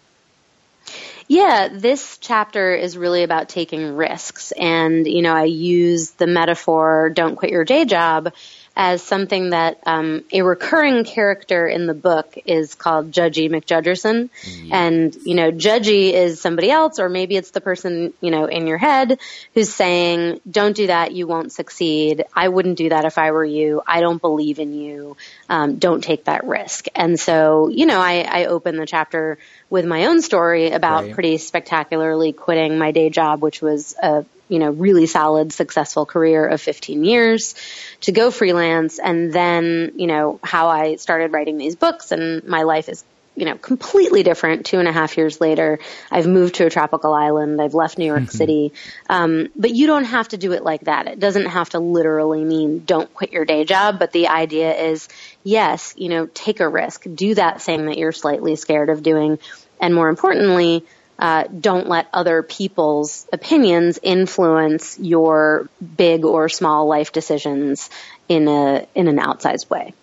Yeah, 1.27 1.69
this 1.71 2.17
chapter 2.17 2.75
is 2.75 2.97
really 2.97 3.23
about 3.23 3.47
taking 3.47 3.95
risks. 3.95 4.51
And, 4.51 5.07
you 5.07 5.21
know, 5.21 5.33
I 5.33 5.45
use 5.45 6.11
the 6.11 6.27
metaphor, 6.27 7.11
don't 7.11 7.37
quit 7.37 7.51
your 7.51 7.63
day 7.63 7.85
job 7.85 8.33
as 8.75 9.03
something 9.03 9.51
that 9.51 9.79
um, 9.85 10.23
a 10.31 10.41
recurring 10.41 11.03
character 11.03 11.67
in 11.67 11.85
the 11.85 11.93
book 11.93 12.35
is 12.45 12.73
called 12.73 13.11
Judgy 13.11 13.47
McJudgerson. 13.49 14.29
Yes. 14.43 14.69
And, 14.71 15.15
you 15.23 15.35
know, 15.35 15.51
Judgy 15.51 16.13
is 16.13 16.41
somebody 16.41 16.71
else, 16.71 16.97
or 16.97 17.07
maybe 17.07 17.35
it's 17.35 17.51
the 17.51 17.61
person, 17.61 18.13
you 18.19 18.31
know, 18.31 18.45
in 18.45 18.65
your 18.65 18.79
head 18.79 19.19
who's 19.53 19.71
saying, 19.71 20.41
don't 20.49 20.75
do 20.75 20.87
that, 20.87 21.11
you 21.11 21.27
won't 21.27 21.51
succeed. 21.51 22.25
I 22.33 22.49
wouldn't 22.49 22.77
do 22.77 22.89
that 22.89 23.05
if 23.05 23.19
I 23.19 23.31
were 23.31 23.45
you. 23.45 23.83
I 23.85 24.01
don't 24.01 24.19
believe 24.19 24.57
in 24.57 24.73
you. 24.73 25.17
Um, 25.49 25.77
don't 25.77 26.03
take 26.03 26.25
that 26.25 26.45
risk. 26.45 26.87
And 26.95 27.19
so, 27.19 27.67
you 27.69 27.85
know, 27.85 27.99
I, 27.99 28.21
I 28.21 28.45
open 28.45 28.77
the 28.77 28.87
chapter 28.87 29.37
with 29.73 29.85
my 29.85 30.05
own 30.05 30.21
story 30.21 30.69
about 30.69 31.05
right. 31.05 31.13
pretty 31.15 31.39
spectacularly 31.39 32.31
quitting 32.31 32.77
my 32.77 32.91
day 32.91 33.09
job, 33.09 33.41
which 33.41 33.59
was 33.59 33.95
a 33.99 34.23
you 34.47 34.59
know, 34.59 34.69
really 34.69 35.07
solid, 35.07 35.51
successful 35.51 36.05
career 36.05 36.45
of 36.45 36.61
15 36.61 37.03
years 37.03 37.55
to 38.01 38.11
go 38.11 38.29
freelance. 38.29 38.99
And 38.99 39.33
then, 39.33 39.93
you 39.95 40.05
know, 40.05 40.39
how 40.43 40.67
I 40.67 40.97
started 40.97 41.31
writing 41.31 41.57
these 41.57 41.75
books 41.75 42.11
and 42.11 42.43
my 42.43 42.61
life 42.61 42.87
is, 42.87 43.03
you 43.35 43.45
know, 43.45 43.55
completely 43.57 44.23
different 44.23 44.65
two 44.65 44.79
and 44.79 44.87
a 44.87 44.91
half 44.91 45.17
years 45.17 45.41
later. 45.41 45.79
I've 46.11 46.27
moved 46.27 46.55
to 46.55 46.65
a 46.65 46.69
tropical 46.69 47.13
island. 47.13 47.61
I've 47.61 47.73
left 47.73 47.97
New 47.97 48.05
York 48.05 48.21
mm-hmm. 48.21 48.37
City. 48.37 48.73
Um, 49.09 49.49
but 49.55 49.71
you 49.71 49.87
don't 49.87 50.05
have 50.05 50.27
to 50.29 50.37
do 50.37 50.53
it 50.53 50.63
like 50.63 50.81
that. 50.81 51.07
It 51.07 51.19
doesn't 51.19 51.47
have 51.47 51.69
to 51.71 51.79
literally 51.79 52.43
mean 52.43 52.83
don't 52.85 53.11
quit 53.13 53.31
your 53.31 53.45
day 53.45 53.63
job. 53.65 53.97
But 53.97 54.11
the 54.11 54.27
idea 54.27 54.75
is, 54.75 55.09
yes, 55.43 55.93
you 55.97 56.09
know, 56.09 56.27
take 56.27 56.59
a 56.59 56.67
risk, 56.67 57.05
do 57.13 57.33
that 57.35 57.61
thing 57.61 57.87
that 57.87 57.97
you're 57.97 58.11
slightly 58.11 58.55
scared 58.55 58.89
of 58.89 59.01
doing. 59.01 59.39
And 59.79 59.95
more 59.95 60.09
importantly, 60.09 60.85
uh, 61.17 61.45
don't 61.45 61.87
let 61.87 62.07
other 62.13 62.43
people's 62.43 63.27
opinions 63.31 63.99
influence 64.01 64.99
your 64.99 65.69
big 65.95 66.25
or 66.25 66.49
small 66.49 66.87
life 66.87 67.11
decisions 67.11 67.89
in 68.27 68.47
a 68.47 68.87
in 68.95 69.07
an 69.07 69.17
outsized 69.17 69.69
way. 69.69 69.93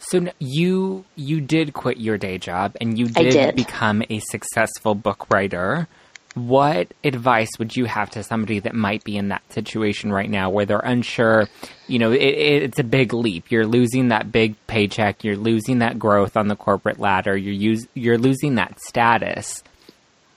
So 0.00 0.28
you 0.38 1.04
you 1.14 1.40
did 1.40 1.72
quit 1.72 1.98
your 1.98 2.18
day 2.18 2.38
job 2.38 2.76
and 2.80 2.98
you 2.98 3.06
did, 3.06 3.30
did, 3.30 3.56
become 3.56 4.02
a 4.10 4.18
successful 4.20 4.94
book 4.94 5.30
writer. 5.30 5.88
What 6.34 6.92
advice 7.02 7.50
would 7.58 7.76
you 7.76 7.86
have 7.86 8.10
to 8.10 8.22
somebody 8.22 8.60
that 8.60 8.74
might 8.74 9.02
be 9.02 9.16
in 9.16 9.28
that 9.28 9.42
situation 9.52 10.12
right 10.12 10.30
now 10.30 10.48
where 10.48 10.64
they're 10.64 10.78
unsure? 10.78 11.48
You 11.88 11.98
know, 11.98 12.12
it, 12.12 12.20
it, 12.20 12.62
it's 12.62 12.78
a 12.78 12.84
big 12.84 13.12
leap. 13.12 13.50
You're 13.50 13.66
losing 13.66 14.08
that 14.08 14.30
big 14.30 14.54
paycheck. 14.68 15.24
You're 15.24 15.36
losing 15.36 15.80
that 15.80 15.98
growth 15.98 16.36
on 16.36 16.46
the 16.46 16.54
corporate 16.54 17.00
ladder. 17.00 17.36
You're 17.36 17.52
use, 17.52 17.86
you're 17.94 18.16
losing 18.16 18.54
that 18.54 18.80
status 18.80 19.62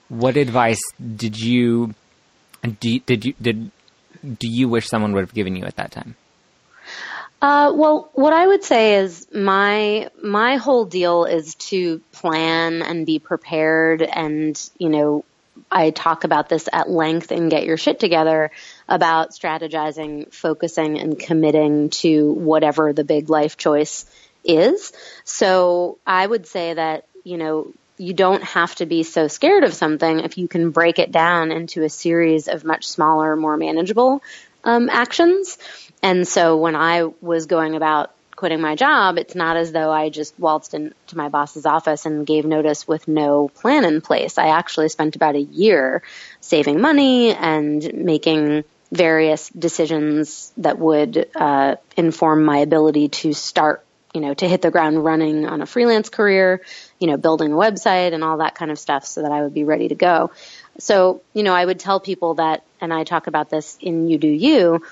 what 0.08 0.36
advice 0.36 0.80
did 1.16 1.38
you 1.38 1.94
do, 2.80 2.98
did 3.00 3.24
you 3.24 3.34
did 3.40 3.70
do 4.22 4.48
you 4.48 4.68
wish 4.68 4.88
someone 4.88 5.12
would 5.12 5.20
have 5.20 5.34
given 5.34 5.56
you 5.56 5.64
at 5.64 5.76
that 5.76 5.90
time? 5.90 6.16
Uh, 7.42 7.72
well, 7.74 8.10
what 8.14 8.32
I 8.32 8.46
would 8.46 8.64
say 8.64 8.96
is 8.96 9.26
my 9.32 10.08
my 10.22 10.56
whole 10.56 10.86
deal 10.86 11.24
is 11.24 11.54
to 11.56 12.00
plan 12.12 12.80
and 12.80 13.04
be 13.04 13.18
prepared, 13.18 14.00
and 14.02 14.58
you 14.78 14.88
know, 14.88 15.24
I 15.70 15.90
talk 15.90 16.24
about 16.24 16.48
this 16.48 16.68
at 16.72 16.88
length 16.88 17.30
and 17.30 17.50
get 17.50 17.64
your 17.64 17.76
shit 17.76 18.00
together 18.00 18.50
about 18.88 19.32
strategizing, 19.32 20.32
focusing, 20.32 20.98
and 20.98 21.18
committing 21.18 21.90
to 21.90 22.32
whatever 22.32 22.92
the 22.92 23.04
big 23.04 23.28
life 23.28 23.56
choice 23.56 24.06
is. 24.44 24.92
So 25.24 25.98
I 26.06 26.26
would 26.26 26.46
say 26.46 26.74
that 26.74 27.06
you 27.24 27.36
know 27.36 27.72
you 27.98 28.12
don't 28.12 28.42
have 28.42 28.74
to 28.76 28.86
be 28.86 29.02
so 29.02 29.28
scared 29.28 29.64
of 29.64 29.74
something 29.74 30.20
if 30.20 30.36
you 30.38 30.48
can 30.48 30.70
break 30.70 30.98
it 30.98 31.12
down 31.12 31.52
into 31.52 31.82
a 31.82 31.88
series 31.88 32.48
of 32.48 32.64
much 32.64 32.86
smaller, 32.88 33.36
more 33.36 33.56
manageable 33.56 34.22
um, 34.64 34.88
actions. 34.90 35.58
And 36.04 36.28
so 36.28 36.58
when 36.58 36.76
I 36.76 37.04
was 37.22 37.46
going 37.46 37.76
about 37.76 38.10
quitting 38.36 38.60
my 38.60 38.74
job, 38.74 39.16
it's 39.16 39.34
not 39.34 39.56
as 39.56 39.72
though 39.72 39.90
I 39.90 40.10
just 40.10 40.38
waltzed 40.38 40.74
into 40.74 41.16
my 41.16 41.30
boss's 41.30 41.64
office 41.64 42.04
and 42.04 42.26
gave 42.26 42.44
notice 42.44 42.86
with 42.86 43.08
no 43.08 43.48
plan 43.48 43.86
in 43.86 44.02
place. 44.02 44.36
I 44.36 44.48
actually 44.48 44.90
spent 44.90 45.16
about 45.16 45.34
a 45.34 45.40
year 45.40 46.02
saving 46.42 46.78
money 46.78 47.32
and 47.32 47.94
making 47.94 48.64
various 48.92 49.48
decisions 49.48 50.52
that 50.58 50.78
would 50.78 51.26
uh, 51.34 51.76
inform 51.96 52.44
my 52.44 52.58
ability 52.58 53.08
to 53.08 53.32
start 53.32 53.82
you 54.12 54.20
know, 54.20 54.32
to 54.32 54.48
hit 54.48 54.62
the 54.62 54.70
ground 54.70 55.04
running 55.04 55.44
on 55.44 55.60
a 55.60 55.66
freelance 55.66 56.08
career, 56.08 56.60
you 57.00 57.08
know, 57.08 57.16
building 57.16 57.52
a 57.52 57.56
website 57.56 58.14
and 58.14 58.22
all 58.22 58.38
that 58.38 58.54
kind 58.54 58.70
of 58.70 58.78
stuff 58.78 59.04
so 59.04 59.22
that 59.22 59.32
I 59.32 59.42
would 59.42 59.54
be 59.54 59.64
ready 59.64 59.88
to 59.88 59.96
go. 59.96 60.30
So, 60.78 61.22
you 61.32 61.42
know, 61.42 61.52
I 61.52 61.64
would 61.64 61.80
tell 61.80 61.98
people 61.98 62.34
that, 62.34 62.62
and 62.80 62.94
I 62.94 63.02
talk 63.02 63.26
about 63.26 63.50
this 63.50 63.76
in 63.80 64.08
You 64.08 64.18
Do 64.18 64.28
You, 64.28 64.82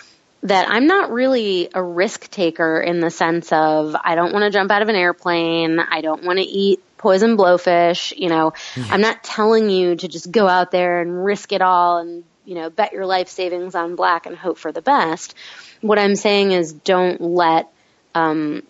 that 0.44 0.68
I'm 0.68 0.86
not 0.86 1.10
really 1.10 1.68
a 1.72 1.82
risk 1.82 2.28
taker 2.30 2.80
in 2.80 3.00
the 3.00 3.10
sense 3.10 3.52
of 3.52 3.94
I 4.02 4.14
don't 4.16 4.32
want 4.32 4.44
to 4.44 4.50
jump 4.50 4.70
out 4.70 4.82
of 4.82 4.88
an 4.88 4.96
airplane. 4.96 5.78
I 5.78 6.00
don't 6.00 6.24
want 6.24 6.38
to 6.38 6.44
eat 6.44 6.82
poison 6.98 7.36
blowfish. 7.36 8.12
You 8.16 8.28
know, 8.28 8.52
I'm 8.76 9.00
not 9.00 9.22
telling 9.22 9.70
you 9.70 9.96
to 9.96 10.08
just 10.08 10.30
go 10.30 10.48
out 10.48 10.70
there 10.70 11.00
and 11.00 11.24
risk 11.24 11.52
it 11.52 11.62
all 11.62 11.98
and, 11.98 12.24
you 12.44 12.56
know, 12.56 12.70
bet 12.70 12.92
your 12.92 13.06
life 13.06 13.28
savings 13.28 13.74
on 13.74 13.94
black 13.94 14.26
and 14.26 14.36
hope 14.36 14.58
for 14.58 14.72
the 14.72 14.82
best. 14.82 15.34
What 15.80 15.98
I'm 15.98 16.16
saying 16.16 16.52
is 16.52 16.72
don't 16.72 17.20
let, 17.20 17.68
um, 18.14 18.62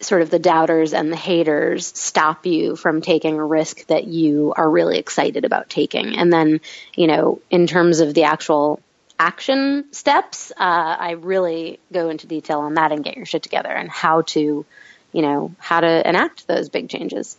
sort 0.00 0.22
of 0.22 0.30
the 0.30 0.38
doubters 0.38 0.92
and 0.92 1.10
the 1.10 1.16
haters 1.16 1.86
stop 1.86 2.44
you 2.44 2.76
from 2.76 3.00
taking 3.00 3.38
a 3.38 3.44
risk 3.44 3.86
that 3.86 4.04
you 4.06 4.52
are 4.56 4.68
really 4.68 4.98
excited 4.98 5.44
about 5.44 5.70
taking. 5.70 6.16
And 6.16 6.32
then, 6.32 6.60
you 6.94 7.06
know, 7.06 7.40
in 7.50 7.66
terms 7.66 8.00
of 8.00 8.12
the 8.12 8.24
actual 8.24 8.80
action 9.18 9.86
steps, 9.92 10.50
uh, 10.52 10.96
I 10.98 11.12
really 11.12 11.78
go 11.92 12.08
into 12.08 12.26
detail 12.26 12.60
on 12.60 12.74
that 12.74 12.92
and 12.92 13.04
get 13.04 13.16
your 13.16 13.26
shit 13.26 13.42
together 13.42 13.70
and 13.70 13.88
how 13.88 14.22
to, 14.22 14.66
you 15.12 15.22
know, 15.22 15.54
how 15.58 15.80
to 15.80 16.08
enact 16.08 16.46
those 16.46 16.68
big 16.68 16.88
changes. 16.88 17.36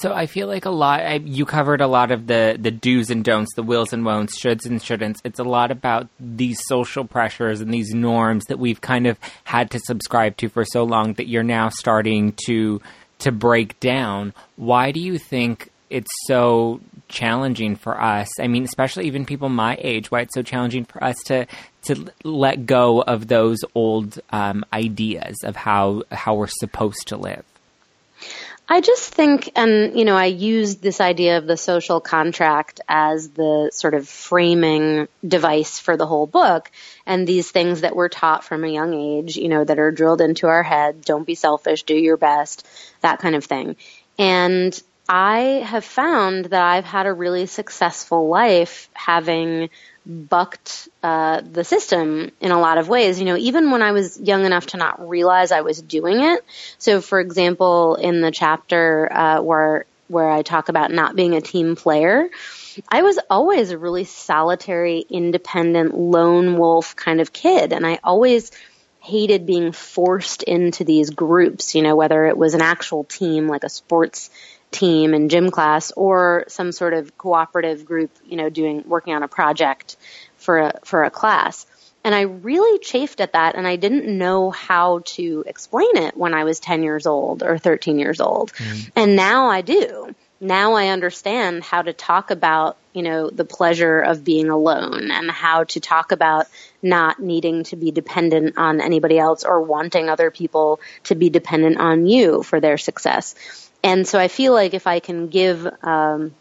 So 0.00 0.12
I 0.12 0.26
feel 0.26 0.46
like 0.46 0.66
a 0.66 0.70
lot. 0.70 1.00
I, 1.00 1.14
you 1.14 1.46
covered 1.46 1.80
a 1.80 1.86
lot 1.86 2.10
of 2.10 2.26
the 2.26 2.56
the 2.60 2.70
do's 2.70 3.10
and 3.10 3.24
don'ts, 3.24 3.54
the 3.54 3.62
wills 3.62 3.92
and 3.92 4.04
won'ts, 4.04 4.38
shoulds 4.38 4.66
and 4.66 4.80
shouldn'ts. 4.80 5.20
It's 5.24 5.38
a 5.38 5.44
lot 5.44 5.70
about 5.70 6.08
these 6.20 6.60
social 6.66 7.04
pressures 7.04 7.62
and 7.62 7.72
these 7.72 7.94
norms 7.94 8.44
that 8.46 8.58
we've 8.58 8.80
kind 8.80 9.06
of 9.06 9.18
had 9.44 9.70
to 9.70 9.80
subscribe 9.80 10.36
to 10.38 10.50
for 10.50 10.64
so 10.64 10.84
long 10.84 11.14
that 11.14 11.26
you're 11.26 11.42
now 11.42 11.70
starting 11.70 12.34
to 12.46 12.82
to 13.20 13.32
break 13.32 13.80
down. 13.80 14.34
Why 14.56 14.92
do 14.92 15.00
you 15.00 15.16
think 15.18 15.70
it's 15.90 16.10
so 16.26 16.80
challenging 17.08 17.76
for 17.76 18.00
us? 18.00 18.28
I 18.40 18.48
mean, 18.48 18.64
especially 18.64 19.06
even 19.06 19.24
people 19.24 19.48
my 19.48 19.76
age. 19.80 20.10
Why 20.10 20.20
it's 20.20 20.34
so 20.34 20.42
challenging 20.42 20.84
for 20.84 21.02
us 21.02 21.16
to 21.26 21.46
to 21.82 22.06
let 22.24 22.66
go 22.66 23.02
of 23.02 23.28
those 23.28 23.58
old 23.74 24.20
um, 24.30 24.64
ideas 24.72 25.36
of 25.44 25.56
how 25.56 26.02
how 26.10 26.34
we're 26.34 26.46
supposed 26.46 27.08
to 27.08 27.16
live. 27.16 27.44
I 28.70 28.82
just 28.82 29.14
think, 29.14 29.50
and 29.56 29.98
you 29.98 30.04
know, 30.04 30.16
I 30.16 30.26
use 30.26 30.76
this 30.76 31.00
idea 31.00 31.38
of 31.38 31.46
the 31.46 31.56
social 31.56 32.00
contract 32.00 32.82
as 32.86 33.30
the 33.30 33.70
sort 33.72 33.94
of 33.94 34.06
framing 34.06 35.08
device 35.26 35.78
for 35.78 35.96
the 35.96 36.06
whole 36.06 36.26
book. 36.26 36.70
And 37.06 37.26
these 37.26 37.50
things 37.50 37.80
that 37.80 37.96
we're 37.96 38.10
taught 38.10 38.44
from 38.44 38.64
a 38.64 38.68
young 38.68 38.92
age, 38.92 39.36
you 39.36 39.48
know, 39.48 39.64
that 39.64 39.78
are 39.78 39.90
drilled 39.90 40.20
into 40.20 40.48
our 40.48 40.62
head, 40.62 41.02
don't 41.02 41.26
be 41.26 41.34
selfish, 41.34 41.84
do 41.84 41.94
your 41.94 42.18
best, 42.18 42.66
that 43.00 43.20
kind 43.20 43.34
of 43.34 43.44
thing. 43.44 43.76
And 44.18 44.78
I 45.08 45.62
have 45.64 45.84
found 45.84 46.46
that 46.46 46.62
I've 46.62 46.84
had 46.84 47.06
a 47.06 47.12
really 47.12 47.46
successful 47.46 48.28
life 48.28 48.90
having 48.92 49.70
bucked 50.04 50.88
uh, 51.02 51.40
the 51.40 51.64
system 51.64 52.30
in 52.40 52.50
a 52.50 52.60
lot 52.60 52.78
of 52.78 52.88
ways. 52.88 53.18
You 53.18 53.24
know, 53.24 53.36
even 53.36 53.70
when 53.70 53.82
I 53.82 53.92
was 53.92 54.20
young 54.20 54.44
enough 54.44 54.66
to 54.68 54.76
not 54.76 55.08
realize 55.08 55.50
I 55.50 55.62
was 55.62 55.80
doing 55.80 56.20
it. 56.20 56.44
So, 56.78 57.00
for 57.00 57.20
example, 57.20 57.94
in 57.94 58.20
the 58.20 58.30
chapter 58.30 59.10
uh, 59.10 59.40
where 59.42 59.86
where 60.08 60.30
I 60.30 60.40
talk 60.40 60.70
about 60.70 60.90
not 60.90 61.16
being 61.16 61.34
a 61.34 61.40
team 61.40 61.76
player, 61.76 62.28
I 62.88 63.02
was 63.02 63.18
always 63.28 63.70
a 63.70 63.78
really 63.78 64.04
solitary, 64.04 65.00
independent, 65.00 65.94
lone 65.96 66.56
wolf 66.56 66.96
kind 66.96 67.20
of 67.20 67.32
kid, 67.32 67.72
and 67.72 67.86
I 67.86 67.98
always 68.04 68.50
hated 69.00 69.46
being 69.46 69.72
forced 69.72 70.42
into 70.42 70.84
these 70.84 71.10
groups. 71.10 71.74
You 71.74 71.82
know, 71.82 71.96
whether 71.96 72.26
it 72.26 72.36
was 72.36 72.54
an 72.54 72.62
actual 72.62 73.04
team 73.04 73.48
like 73.48 73.64
a 73.64 73.70
sports 73.70 74.30
team 74.70 75.14
in 75.14 75.28
gym 75.28 75.50
class 75.50 75.92
or 75.92 76.44
some 76.48 76.72
sort 76.72 76.94
of 76.94 77.16
cooperative 77.16 77.84
group, 77.84 78.10
you 78.24 78.36
know, 78.36 78.50
doing 78.50 78.84
working 78.86 79.14
on 79.14 79.22
a 79.22 79.28
project 79.28 79.96
for 80.36 80.58
a 80.58 80.80
for 80.84 81.04
a 81.04 81.10
class. 81.10 81.66
And 82.04 82.14
I 82.14 82.22
really 82.22 82.78
chafed 82.78 83.20
at 83.20 83.32
that 83.32 83.54
and 83.56 83.66
I 83.66 83.76
didn't 83.76 84.06
know 84.06 84.50
how 84.50 85.00
to 85.16 85.44
explain 85.46 85.96
it 85.96 86.16
when 86.16 86.32
I 86.32 86.44
was 86.44 86.60
10 86.60 86.82
years 86.82 87.06
old 87.06 87.42
or 87.42 87.58
13 87.58 87.98
years 87.98 88.20
old. 88.20 88.52
Mm. 88.52 88.90
And 88.96 89.16
now 89.16 89.48
I 89.48 89.62
do. 89.62 90.14
Now 90.40 90.74
I 90.74 90.88
understand 90.88 91.64
how 91.64 91.82
to 91.82 91.92
talk 91.92 92.30
about, 92.30 92.76
you 92.92 93.02
know, 93.02 93.28
the 93.28 93.44
pleasure 93.44 93.98
of 93.98 94.22
being 94.22 94.50
alone 94.50 95.10
and 95.10 95.28
how 95.28 95.64
to 95.64 95.80
talk 95.80 96.12
about 96.12 96.46
not 96.80 97.18
needing 97.18 97.64
to 97.64 97.76
be 97.76 97.90
dependent 97.90 98.56
on 98.56 98.80
anybody 98.80 99.18
else 99.18 99.42
or 99.42 99.60
wanting 99.60 100.08
other 100.08 100.30
people 100.30 100.80
to 101.04 101.16
be 101.16 101.28
dependent 101.28 101.78
on 101.78 102.06
you 102.06 102.44
for 102.44 102.60
their 102.60 102.78
success. 102.78 103.34
And 103.82 104.06
so 104.06 104.18
I 104.18 104.28
feel 104.28 104.52
like 104.52 104.74
if 104.74 104.86
I 104.86 105.00
can 105.00 105.28
give 105.28 105.66
um, 105.82 106.34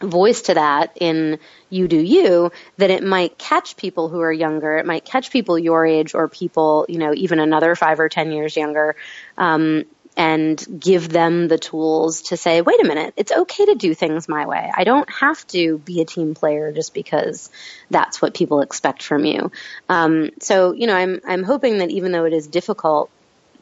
voice 0.00 0.42
to 0.42 0.54
that 0.54 0.96
in 1.00 1.38
You 1.70 1.88
Do 1.88 2.00
You, 2.00 2.52
that 2.76 2.90
it 2.90 3.02
might 3.02 3.38
catch 3.38 3.76
people 3.76 4.08
who 4.08 4.20
are 4.20 4.32
younger. 4.32 4.78
It 4.78 4.86
might 4.86 5.04
catch 5.04 5.30
people 5.30 5.58
your 5.58 5.86
age 5.86 6.14
or 6.14 6.28
people, 6.28 6.86
you 6.88 6.98
know, 6.98 7.14
even 7.14 7.38
another 7.38 7.74
five 7.74 8.00
or 8.00 8.08
ten 8.08 8.32
years 8.32 8.56
younger. 8.56 8.96
Um, 9.38 9.84
and 10.14 10.62
give 10.78 11.08
them 11.08 11.48
the 11.48 11.56
tools 11.56 12.22
to 12.22 12.36
say, 12.36 12.60
wait 12.60 12.78
a 12.82 12.86
minute, 12.86 13.14
it's 13.16 13.32
okay 13.32 13.64
to 13.64 13.74
do 13.74 13.94
things 13.94 14.28
my 14.28 14.44
way. 14.44 14.70
I 14.74 14.84
don't 14.84 15.08
have 15.08 15.46
to 15.48 15.78
be 15.78 16.02
a 16.02 16.04
team 16.04 16.34
player 16.34 16.70
just 16.70 16.92
because 16.92 17.48
that's 17.90 18.20
what 18.20 18.34
people 18.34 18.60
expect 18.60 19.02
from 19.02 19.24
you. 19.24 19.50
Um, 19.88 20.30
so, 20.38 20.72
you 20.72 20.86
know, 20.86 20.94
I'm, 20.94 21.20
I'm 21.26 21.42
hoping 21.42 21.78
that 21.78 21.90
even 21.90 22.12
though 22.12 22.26
it 22.26 22.34
is 22.34 22.46
difficult 22.46 23.10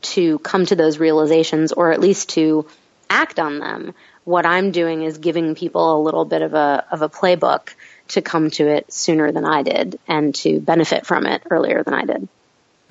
to 0.02 0.40
come 0.40 0.66
to 0.66 0.74
those 0.74 0.98
realizations 0.98 1.72
or 1.72 1.92
at 1.92 2.00
least 2.00 2.30
to 2.30 2.66
act 3.10 3.38
on 3.38 3.58
them. 3.58 3.94
What 4.24 4.46
I'm 4.46 4.70
doing 4.70 5.02
is 5.02 5.18
giving 5.18 5.54
people 5.54 6.00
a 6.00 6.00
little 6.02 6.24
bit 6.24 6.42
of 6.42 6.54
a 6.54 6.86
of 6.90 7.02
a 7.02 7.08
playbook 7.08 7.74
to 8.08 8.22
come 8.22 8.50
to 8.50 8.68
it 8.68 8.92
sooner 8.92 9.32
than 9.32 9.44
I 9.44 9.62
did 9.62 9.98
and 10.08 10.34
to 10.36 10.60
benefit 10.60 11.06
from 11.06 11.26
it 11.26 11.42
earlier 11.50 11.82
than 11.82 11.94
I 11.94 12.04
did. 12.04 12.28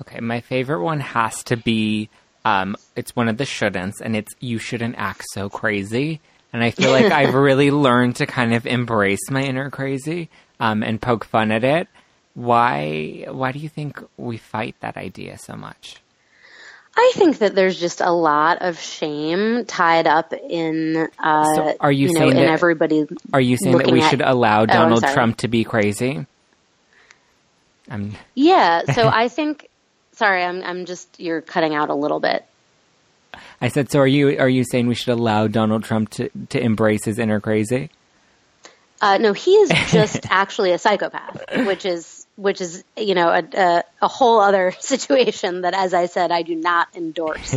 Okay, 0.02 0.20
my 0.20 0.40
favorite 0.40 0.82
one 0.82 1.00
has 1.00 1.42
to 1.44 1.56
be 1.56 2.08
um, 2.44 2.76
it's 2.96 3.14
one 3.14 3.28
of 3.28 3.36
the 3.36 3.44
shouldn'ts, 3.44 4.00
and 4.00 4.16
it's 4.16 4.34
you 4.40 4.58
shouldn't 4.58 4.96
act 4.96 5.24
so 5.32 5.48
crazy. 5.48 6.20
And 6.52 6.64
I 6.64 6.70
feel 6.70 6.90
like 6.90 7.12
I've 7.12 7.34
really 7.34 7.70
learned 7.70 8.16
to 8.16 8.26
kind 8.26 8.54
of 8.54 8.66
embrace 8.66 9.30
my 9.30 9.42
inner 9.42 9.70
crazy 9.70 10.30
um, 10.58 10.82
and 10.82 11.00
poke 11.00 11.24
fun 11.24 11.52
at 11.52 11.64
it. 11.64 11.88
Why? 12.34 13.26
Why 13.28 13.52
do 13.52 13.58
you 13.58 13.68
think 13.68 14.02
we 14.16 14.36
fight 14.36 14.76
that 14.80 14.96
idea 14.96 15.38
so 15.38 15.54
much? 15.54 16.00
I 17.00 17.12
think 17.14 17.38
that 17.38 17.54
there's 17.54 17.80
just 17.80 18.02
a 18.02 18.10
lot 18.10 18.58
of 18.60 18.78
shame 18.78 19.64
tied 19.64 20.06
up 20.06 20.34
in, 20.34 21.08
uh, 21.18 21.54
so 21.54 21.76
are 21.80 21.90
you, 21.90 22.08
you 22.08 22.14
saying 22.14 22.34
know, 22.34 22.40
that, 22.40 22.50
everybody. 22.50 23.06
Are 23.32 23.40
you 23.40 23.56
saying 23.56 23.78
that 23.78 23.90
we 23.90 24.02
at, 24.02 24.10
should 24.10 24.20
allow 24.20 24.66
Donald 24.66 25.02
oh, 25.02 25.12
Trump 25.14 25.38
to 25.38 25.48
be 25.48 25.64
crazy? 25.64 26.26
I'm... 27.88 28.12
Yeah. 28.34 28.82
So 28.92 29.08
I 29.12 29.28
think. 29.28 29.68
Sorry, 30.12 30.44
I'm. 30.44 30.62
I'm 30.62 30.84
just. 30.84 31.18
You're 31.18 31.40
cutting 31.40 31.74
out 31.74 31.88
a 31.88 31.94
little 31.94 32.20
bit. 32.20 32.44
I 33.62 33.68
said. 33.68 33.90
So 33.90 34.00
are 34.00 34.06
you? 34.06 34.38
Are 34.38 34.48
you 34.48 34.64
saying 34.70 34.86
we 34.86 34.94
should 34.94 35.08
allow 35.08 35.46
Donald 35.46 35.84
Trump 35.84 36.10
to 36.10 36.28
to 36.50 36.60
embrace 36.60 37.06
his 37.06 37.18
inner 37.18 37.40
crazy? 37.40 37.88
Uh, 39.00 39.16
no, 39.16 39.32
he 39.32 39.52
is 39.52 39.70
just 39.90 40.30
actually 40.30 40.72
a 40.72 40.78
psychopath, 40.78 41.40
which 41.64 41.86
is 41.86 42.19
which 42.40 42.62
is 42.62 42.82
you 42.96 43.14
know 43.14 43.28
a, 43.28 43.44
a, 43.52 43.84
a, 44.00 44.08
whole 44.08 44.40
other 44.40 44.72
situation 44.80 45.60
that, 45.60 45.74
as 45.74 45.92
I 45.92 46.06
said, 46.06 46.32
I 46.32 46.42
do 46.42 46.54
not 46.54 46.88
endorse. 46.96 47.54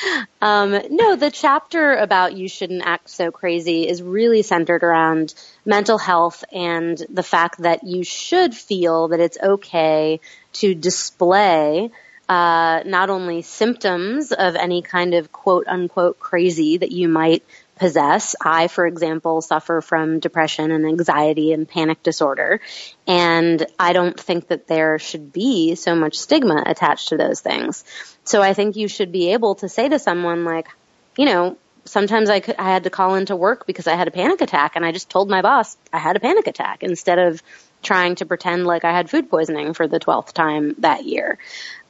um, 0.42 0.78
no, 0.90 1.16
the 1.16 1.30
chapter 1.30 1.94
about 1.94 2.34
you 2.34 2.48
shouldn't 2.48 2.82
act 2.84 3.08
so 3.08 3.30
crazy 3.30 3.88
is 3.88 4.02
really 4.02 4.42
centered 4.42 4.84
around 4.84 5.34
mental 5.64 5.96
health 5.96 6.44
and 6.52 7.02
the 7.08 7.22
fact 7.22 7.62
that 7.62 7.84
you 7.84 8.04
should 8.04 8.54
feel 8.54 9.08
that 9.08 9.20
it's 9.20 9.38
okay 9.42 10.20
to 10.54 10.74
display. 10.74 11.90
Uh, 12.28 12.82
not 12.84 13.08
only 13.08 13.40
symptoms 13.40 14.32
of 14.32 14.56
any 14.56 14.82
kind 14.82 15.14
of 15.14 15.30
quote 15.30 15.68
unquote 15.68 16.18
crazy 16.18 16.76
that 16.76 16.90
you 16.90 17.08
might 17.08 17.44
possess. 17.76 18.34
I, 18.40 18.68
for 18.68 18.86
example, 18.86 19.40
suffer 19.42 19.80
from 19.80 20.18
depression 20.18 20.70
and 20.70 20.86
anxiety 20.86 21.52
and 21.52 21.68
panic 21.68 22.02
disorder. 22.02 22.60
And 23.06 23.64
I 23.78 23.92
don't 23.92 24.18
think 24.18 24.48
that 24.48 24.66
there 24.66 24.98
should 24.98 25.32
be 25.32 25.74
so 25.74 25.94
much 25.94 26.18
stigma 26.18 26.62
attached 26.66 27.10
to 27.10 27.16
those 27.16 27.40
things. 27.40 27.84
So 28.24 28.42
I 28.42 28.54
think 28.54 28.76
you 28.76 28.88
should 28.88 29.12
be 29.12 29.32
able 29.32 29.56
to 29.56 29.68
say 29.68 29.88
to 29.88 29.98
someone 29.98 30.44
like, 30.44 30.68
you 31.16 31.26
know, 31.26 31.58
sometimes 31.84 32.30
I, 32.30 32.40
could, 32.40 32.56
I 32.58 32.70
had 32.70 32.84
to 32.84 32.90
call 32.90 33.14
into 33.14 33.36
work 33.36 33.66
because 33.66 33.86
I 33.86 33.94
had 33.94 34.08
a 34.08 34.10
panic 34.10 34.40
attack 34.40 34.76
and 34.76 34.84
I 34.84 34.92
just 34.92 35.08
told 35.08 35.30
my 35.30 35.42
boss 35.42 35.76
I 35.92 35.98
had 35.98 36.16
a 36.16 36.20
panic 36.20 36.46
attack 36.46 36.82
instead 36.82 37.18
of 37.18 37.42
trying 37.82 38.16
to 38.16 38.26
pretend 38.26 38.66
like 38.66 38.84
I 38.84 38.92
had 38.92 39.08
food 39.08 39.30
poisoning 39.30 39.74
for 39.74 39.86
the 39.86 40.00
12th 40.00 40.32
time 40.32 40.74
that 40.78 41.04
year. 41.04 41.38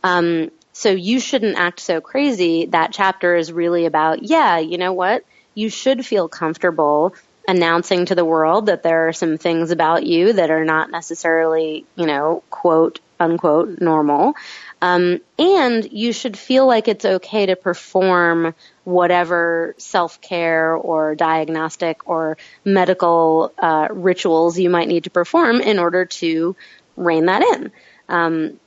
Um, 0.05 0.51
so 0.73 0.91
you 0.91 1.21
shouldn't 1.21 1.57
act 1.57 1.81
so 1.81 2.01
crazy. 2.03 2.67
That 2.67 2.93
chapter 2.93 3.35
is 3.35 3.51
really 3.51 3.87
about, 3.87 4.23
yeah, 4.23 4.59
you 4.59 4.77
know 4.77 4.93
what? 4.93 5.25
You 5.57 5.71
should 5.71 6.07
feel 6.07 6.29
comfortable 6.29 7.17
announcing 7.49 8.07
to 8.07 8.15
the 8.15 8.25
world 8.25 8.67
that 8.67 8.83
there 8.83 9.09
are 9.09 9.13
some 9.13 9.39
things 9.39 9.71
about 9.71 10.05
you 10.05 10.35
that 10.35 10.51
are 10.51 10.65
not 10.65 10.91
necessarily, 10.91 11.85
you 11.97 12.07
know, 12.07 12.43
quote 12.51 13.01
unquote 13.19 13.81
normal. 13.81 14.35
Um, 14.83 15.21
and 15.39 15.91
you 15.91 16.13
should 16.13 16.37
feel 16.37 16.67
like 16.67 16.87
it's 16.87 17.05
okay 17.05 17.47
to 17.47 17.57
perform 17.57 18.55
whatever 18.85 19.75
self 19.79 20.21
care 20.21 20.75
or 20.75 21.15
diagnostic 21.15 22.09
or 22.09 22.37
medical 22.65 23.53
uh, 23.59 23.89
rituals 23.91 24.59
you 24.59 24.69
might 24.69 24.89
need 24.89 25.05
to 25.05 25.11
perform 25.11 25.61
in 25.61 25.79
order 25.79 26.05
to 26.05 26.55
rein 26.97 27.27
that 27.27 27.43
in. 27.43 27.73
Um, 28.09 28.61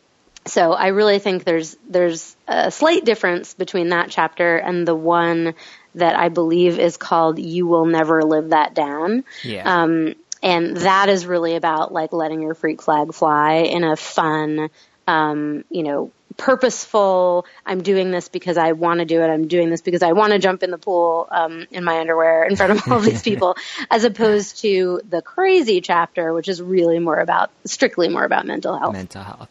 so 0.46 0.74
I 0.74 0.88
really 0.88 1.20
think 1.20 1.44
there's 1.44 1.78
there's 1.88 2.36
a 2.48 2.72
slight 2.72 3.06
difference 3.06 3.54
between 3.54 3.90
that 3.90 4.10
chapter 4.10 4.58
and 4.58 4.88
the 4.88 4.96
one 4.96 5.54
that 5.96 6.16
I 6.16 6.30
believe 6.30 6.80
is 6.80 6.98
called 6.98 7.40
"You 7.40 7.68
Will 7.68 7.86
Never 7.86 8.24
Live 8.24 8.50
That 8.50 8.74
Down." 8.74 9.24
Yeah. 9.44 9.84
Um, 9.84 10.16
and 10.42 10.78
that 10.78 11.10
is 11.10 11.26
really 11.26 11.56
about 11.56 11.92
like 11.94 12.14
letting 12.14 12.42
your 12.42 12.54
freak 12.54 12.82
flag 12.82 13.14
fly 13.14 13.56
in 13.56 13.84
a 13.84 13.96
fun, 13.96 14.70
um, 15.08 15.66
you 15.70 15.84
know, 15.84 16.12
purposeful. 16.38 17.46
I'm 17.66 17.84
doing 17.84 18.12
this 18.12 18.30
because 18.30 18.58
I 18.58 18.72
want 18.72 19.00
to 19.00 19.06
do 19.06 19.22
it. 19.22 19.28
I'm 19.28 19.48
doing 19.48 19.70
this 19.70 19.82
because 19.82 20.02
I 20.02 20.14
want 20.14 20.32
to 20.34 20.40
jump 20.40 20.64
in 20.64 20.72
the 20.72 20.78
pool 20.78 21.28
um, 21.30 21.68
in 21.72 21.84
my 21.84 22.00
underwear 22.00 22.46
in 22.46 22.56
front 22.56 22.72
of 22.72 22.92
all 22.92 23.00
these 23.00 23.22
people, 23.30 23.58
as 23.92 24.06
opposed 24.06 24.62
to 24.62 25.02
the 25.08 25.22
crazy 25.22 25.82
chapter, 25.82 26.34
which 26.34 26.48
is 26.48 26.62
really 26.62 27.00
more 27.00 27.18
about 27.18 27.52
strictly 27.66 28.08
more 28.08 28.24
about 28.24 28.48
mental 28.48 28.78
health. 28.78 28.94
Mental 28.94 29.22
health. 29.22 29.50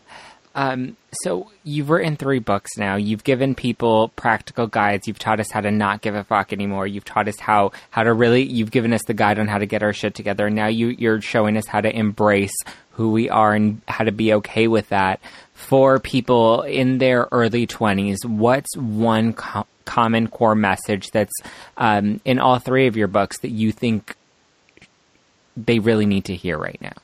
Um, 0.59 0.97
so 1.23 1.53
you've 1.63 1.89
written 1.89 2.17
three 2.17 2.41
books 2.41 2.77
now. 2.77 2.97
You've 2.97 3.23
given 3.23 3.55
people 3.55 4.09
practical 4.17 4.67
guides. 4.67 5.07
You've 5.07 5.19
taught 5.19 5.39
us 5.39 5.53
how 5.53 5.61
to 5.61 5.71
not 5.71 6.01
give 6.01 6.17
a 6.17 6.25
fuck 6.25 6.53
anymore. 6.53 6.85
You've 6.85 7.05
taught 7.05 7.29
us 7.29 7.39
how 7.39 7.71
how 7.91 8.03
to 8.03 8.13
really. 8.13 8.43
You've 8.43 8.73
given 8.73 8.93
us 8.93 9.05
the 9.07 9.15
guide 9.15 9.39
on 9.39 9.47
how 9.47 9.59
to 9.59 9.67
get 9.67 9.85
our 9.85 9.93
shit 9.93 10.17
together. 10.17 10.49
And 10.49 10.57
now 10.57 10.67
you 10.67 10.89
you're 10.89 11.21
showing 11.21 11.57
us 11.57 11.69
how 11.69 11.81
to 11.81 11.97
embrace 11.97 12.57
who 12.91 13.13
we 13.13 13.31
are 13.31 13.55
and 13.55 13.81
how 13.87 14.03
to 14.03 14.11
be 14.11 14.35
okay 14.35 14.67
with 14.67 14.89
that. 14.89 15.21
For 15.55 16.01
people 16.01 16.63
in 16.63 16.99
their 16.99 17.29
early 17.31 17.65
twenties, 17.69 18.19
what's 18.27 18.77
one 18.77 19.35
co- 19.35 19.67
common 19.85 20.27
core 20.27 20.57
message 20.57 21.13
that's 21.13 21.35
um, 21.77 22.21
in 22.25 22.41
all 22.41 22.59
three 22.59 22.89
of 22.89 22.97
your 22.97 23.07
books 23.07 23.39
that 23.41 23.53
you 23.53 23.71
think 23.71 24.17
they 25.57 25.79
really 25.79 26.07
need 26.07 26.25
to 26.25 26.35
hear 26.35 26.59
right 26.59 26.81
now? 26.81 26.95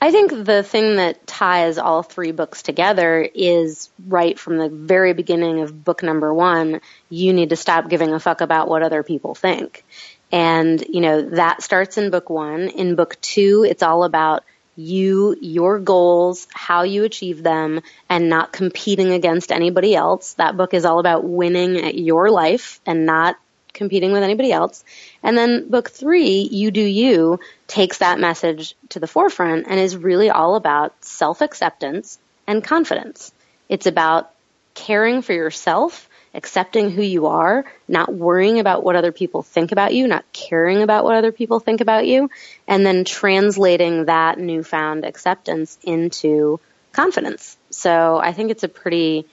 I 0.00 0.12
think 0.12 0.30
the 0.44 0.62
thing 0.62 0.96
that 0.96 1.26
ties 1.26 1.76
all 1.76 2.02
three 2.02 2.30
books 2.30 2.62
together 2.62 3.20
is 3.20 3.90
right 4.06 4.38
from 4.38 4.58
the 4.58 4.68
very 4.68 5.12
beginning 5.12 5.60
of 5.60 5.84
book 5.84 6.04
number 6.04 6.32
one, 6.32 6.80
you 7.10 7.32
need 7.32 7.50
to 7.50 7.56
stop 7.56 7.88
giving 7.88 8.12
a 8.12 8.20
fuck 8.20 8.40
about 8.40 8.68
what 8.68 8.82
other 8.82 9.02
people 9.02 9.34
think. 9.34 9.84
And, 10.30 10.84
you 10.88 11.00
know, 11.00 11.22
that 11.30 11.62
starts 11.62 11.98
in 11.98 12.10
book 12.10 12.30
one. 12.30 12.68
In 12.68 12.94
book 12.94 13.20
two, 13.20 13.66
it's 13.68 13.82
all 13.82 14.04
about 14.04 14.44
you, 14.76 15.36
your 15.40 15.80
goals, 15.80 16.46
how 16.52 16.84
you 16.84 17.02
achieve 17.02 17.42
them, 17.42 17.80
and 18.08 18.28
not 18.28 18.52
competing 18.52 19.10
against 19.10 19.50
anybody 19.50 19.96
else. 19.96 20.34
That 20.34 20.56
book 20.56 20.74
is 20.74 20.84
all 20.84 21.00
about 21.00 21.24
winning 21.24 21.78
at 21.78 21.96
your 21.96 22.30
life 22.30 22.80
and 22.86 23.04
not 23.04 23.36
competing 23.78 24.12
with 24.12 24.22
anybody 24.22 24.52
else. 24.52 24.84
And 25.22 25.38
then 25.38 25.70
book 25.70 25.90
three, 25.90 26.40
You 26.50 26.70
Do 26.70 26.82
You, 26.82 27.40
takes 27.66 27.98
that 27.98 28.20
message 28.20 28.74
to 28.90 29.00
the 29.00 29.06
forefront 29.06 29.66
and 29.68 29.80
is 29.80 29.96
really 29.96 30.28
all 30.28 30.56
about 30.56 30.92
self 31.02 31.40
acceptance 31.40 32.18
and 32.46 32.62
confidence. 32.62 33.32
It's 33.68 33.86
about 33.86 34.30
caring 34.74 35.22
for 35.22 35.32
yourself, 35.32 36.08
accepting 36.34 36.90
who 36.90 37.02
you 37.02 37.26
are, 37.26 37.64
not 37.88 38.12
worrying 38.12 38.58
about 38.58 38.84
what 38.84 38.96
other 38.96 39.12
people 39.12 39.42
think 39.42 39.72
about 39.72 39.94
you, 39.94 40.06
not 40.06 40.24
caring 40.32 40.82
about 40.82 41.04
what 41.04 41.16
other 41.16 41.32
people 41.32 41.60
think 41.60 41.80
about 41.80 42.06
you, 42.06 42.30
and 42.66 42.84
then 42.84 43.04
translating 43.04 44.06
that 44.06 44.38
newfound 44.38 45.04
acceptance 45.04 45.78
into 45.82 46.60
confidence. 46.92 47.56
So 47.70 48.18
I 48.18 48.32
think 48.32 48.50
it's 48.50 48.64
a 48.64 48.68
pretty, 48.68 49.26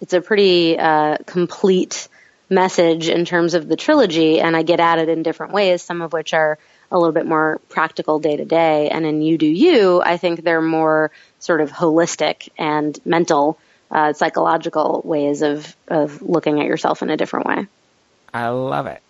it's 0.00 0.12
a 0.12 0.20
pretty 0.20 0.78
uh, 0.78 1.18
complete 1.26 2.08
message 2.50 3.08
in 3.08 3.24
terms 3.24 3.54
of 3.54 3.68
the 3.68 3.76
trilogy, 3.76 4.40
and 4.40 4.56
I 4.56 4.62
get 4.62 4.80
at 4.80 4.98
it 4.98 5.08
in 5.08 5.22
different 5.22 5.52
ways, 5.52 5.82
some 5.82 6.02
of 6.02 6.12
which 6.12 6.34
are 6.34 6.58
a 6.90 6.98
little 6.98 7.12
bit 7.12 7.26
more 7.26 7.60
practical 7.68 8.18
day 8.18 8.36
to 8.36 8.44
day. 8.44 8.88
And 8.88 9.06
in 9.06 9.22
You 9.22 9.38
Do 9.38 9.46
You, 9.46 10.02
I 10.02 10.16
think 10.16 10.42
they're 10.42 10.60
more 10.60 11.12
sort 11.38 11.60
of 11.60 11.70
holistic 11.70 12.48
and 12.58 12.98
mental, 13.04 13.58
uh, 13.90 14.12
psychological 14.12 15.00
ways 15.04 15.42
of, 15.42 15.74
of 15.88 16.20
looking 16.20 16.60
at 16.60 16.66
yourself 16.66 17.02
in 17.02 17.10
a 17.10 17.16
different 17.16 17.46
way. 17.46 17.66
I 18.34 18.48
love 18.48 18.86
it. 18.86 19.00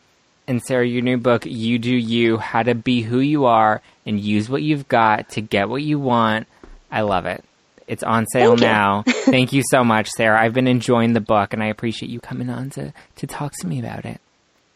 And 0.47 0.63
Sarah, 0.63 0.87
your 0.87 1.03
new 1.03 1.17
book, 1.17 1.47
You 1.47 1.79
Do 1.79 1.95
You 1.95 2.37
How 2.37 2.63
to 2.63 2.75
Be 2.75 3.03
Who 3.03 3.21
You 3.21 3.45
Are 3.47 3.83
and 4.05 4.19
Use 4.19 4.49
What 4.49 4.63
You've 4.63 4.89
Got 4.89 5.31
to 5.31 5.41
Get 5.41 5.69
What 5.69 5.83
You 5.83 5.99
Want. 5.99 6.47
I 6.91 7.03
love 7.03 7.27
it. 7.27 7.45
It's 7.91 8.05
on 8.05 8.25
sale 8.27 8.51
Thank 8.51 8.61
now. 8.61 9.03
Thank 9.09 9.53
you 9.53 9.65
so 9.69 9.83
much, 9.83 10.09
Sarah. 10.11 10.41
I've 10.41 10.55
been 10.55 10.69
enjoying 10.69 11.13
the 11.13 11.21
book 11.21 11.53
and 11.53 11.61
I 11.61 11.67
appreciate 11.67 12.09
you 12.09 12.21
coming 12.21 12.49
on 12.49 12.71
to, 12.71 12.93
to 13.17 13.27
talk 13.27 13.53
to 13.61 13.67
me 13.67 13.81
about 13.81 14.05
it. 14.05 14.21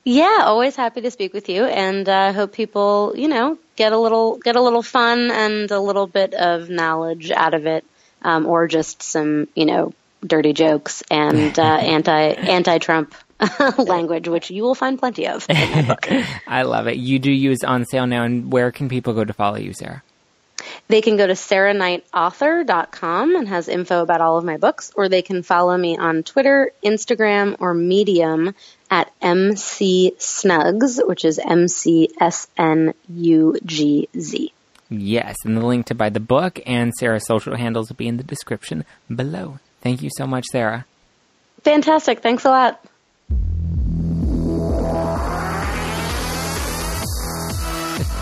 Yeah, 0.03 0.41
always 0.43 0.75
happy 0.75 1.01
to 1.01 1.11
speak 1.11 1.33
with 1.33 1.49
you, 1.49 1.65
and 1.65 2.07
I 2.11 2.29
uh, 2.29 2.33
hope 2.35 2.53
people, 2.53 3.15
you 3.17 3.27
know, 3.27 3.57
get 3.75 3.95
a 3.95 3.99
little 3.99 4.37
get 4.37 4.55
a 4.55 4.61
little 4.61 4.83
fun 4.83 5.31
and 5.31 5.71
a 5.71 5.81
little 5.81 6.07
bit 6.07 6.35
of 6.35 6.69
knowledge 6.69 7.31
out 7.31 7.55
of 7.55 7.65
it, 7.65 7.87
um, 8.21 8.45
or 8.45 8.69
just 8.69 9.03
some, 9.03 9.49
you 9.55 9.65
know, 9.65 9.95
dirty 10.21 10.53
jokes 10.53 11.03
and 11.11 11.59
uh, 11.59 11.63
anti 11.81 12.13
anti 12.13 12.77
Trump 12.77 13.15
language, 13.79 14.29
which 14.29 14.51
you 14.51 14.63
will 14.63 14.75
find 14.75 14.99
plenty 14.99 15.27
of. 15.27 15.47
I 15.49 16.65
love 16.65 16.87
it. 16.87 16.99
You 16.99 17.19
Do 17.19 17.33
You's 17.33 17.65
on 17.65 17.87
sale 17.87 18.07
now, 18.07 18.25
and 18.25 18.53
where 18.53 18.71
can 18.73 18.91
people 18.91 19.15
go 19.15 19.25
to 19.25 19.33
follow 19.33 19.57
you, 19.57 19.73
Sarah? 19.73 20.03
They 20.89 21.01
can 21.01 21.17
go 21.17 21.27
to 21.27 21.35
sarahknightauthor.com 21.35 23.37
and 23.37 23.49
has 23.49 23.69
info 23.69 24.03
about 24.03 24.21
all 24.21 24.39
of 24.39 24.45
my 24.45 24.57
books, 24.57 24.93
or 24.95 25.09
they 25.09 25.23
can 25.23 25.43
follow 25.43 25.77
me 25.77 25.97
on 25.97 26.23
Twitter, 26.23 26.73
Instagram, 26.85 27.57
or 27.61 27.75
Medium 27.75 28.55
at 28.91 29.13
MC 29.21 30.15
Snugz, 30.19 31.07
which 31.07 31.25
is 31.25 31.39
M 31.39 31.69
C 31.69 32.11
S 32.21 32.49
N 32.57 32.95
U 33.09 33.59
G 33.65 34.09
Z. 34.19 34.53
Yes, 34.91 35.37
and 35.45 35.57
the 35.57 35.65
link 35.65 35.87
to 35.87 35.95
buy 35.95 36.11
the 36.11 36.21
book 36.21 36.61
and 36.67 36.93
Sarah's 36.95 37.27
social 37.27 37.57
handles 37.57 37.89
will 37.89 37.97
be 37.97 38.07
in 38.07 38.17
the 38.17 38.23
description 38.23 38.85
below. 39.15 39.59
Thank 39.81 40.03
you 40.03 40.11
so 40.17 40.27
much, 40.27 40.45
Sarah. 40.53 40.87
Fantastic. 41.63 42.21
Thanks 42.21 42.45
a 42.45 42.51
lot. 42.51 42.85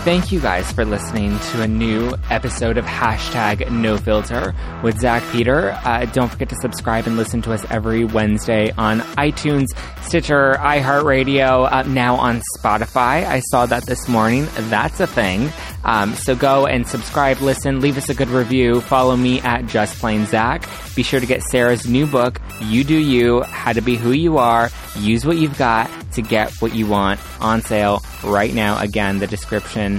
Thank 0.03 0.33
you 0.33 0.41
guys 0.41 0.69
for 0.69 0.83
listening 0.83 1.39
to 1.39 1.61
a 1.61 1.67
new 1.67 2.13
episode 2.29 2.77
of 2.77 2.83
hashtag 2.83 3.71
no 3.71 3.97
filter 3.97 4.53
with 4.83 4.99
Zack 4.99 5.23
Peter. 5.31 5.71
Uh, 5.85 6.03
don't 6.07 6.29
forget 6.29 6.49
to 6.49 6.57
subscribe 6.57 7.07
and 7.07 7.15
listen 7.15 7.41
to 7.43 7.53
us 7.53 7.65
every 7.69 8.03
Wednesday 8.03 8.71
on 8.77 8.99
iTunes, 8.99 9.67
Stitcher, 10.01 10.55
iHeartRadio, 10.55 11.71
uh, 11.71 11.83
now 11.83 12.15
on 12.15 12.41
Spotify. 12.59 13.25
I 13.25 13.39
saw 13.49 13.65
that 13.65 13.85
this 13.85 14.09
morning. 14.09 14.45
That's 14.53 14.99
a 14.99 15.07
thing. 15.07 15.49
Um, 15.85 16.13
so 16.15 16.35
go 16.35 16.65
and 16.65 16.85
subscribe, 16.85 17.39
listen, 17.39 17.79
leave 17.79 17.97
us 17.97 18.09
a 18.09 18.13
good 18.13 18.29
review. 18.29 18.81
Follow 18.81 19.15
me 19.15 19.39
at 19.39 19.67
Just 19.67 19.99
Plain 19.99 20.25
Zack. 20.25 20.67
Be 20.95 21.03
sure 21.03 21.21
to 21.21 21.25
get 21.25 21.43
Sarah's 21.43 21.87
new 21.87 22.07
book, 22.07 22.41
You 22.61 22.83
Do 22.83 22.97
You, 22.97 23.43
How 23.43 23.71
to 23.71 23.81
Be 23.81 23.95
Who 23.95 24.11
You 24.11 24.37
Are. 24.37 24.69
Use 24.97 25.25
what 25.25 25.37
you've 25.37 25.57
got 25.57 25.89
to 26.13 26.21
get 26.21 26.51
what 26.61 26.75
you 26.75 26.87
want 26.87 27.19
on 27.41 27.61
sale 27.61 28.03
right 28.23 28.53
now. 28.53 28.79
Again, 28.79 29.19
the 29.19 29.27
description 29.27 29.92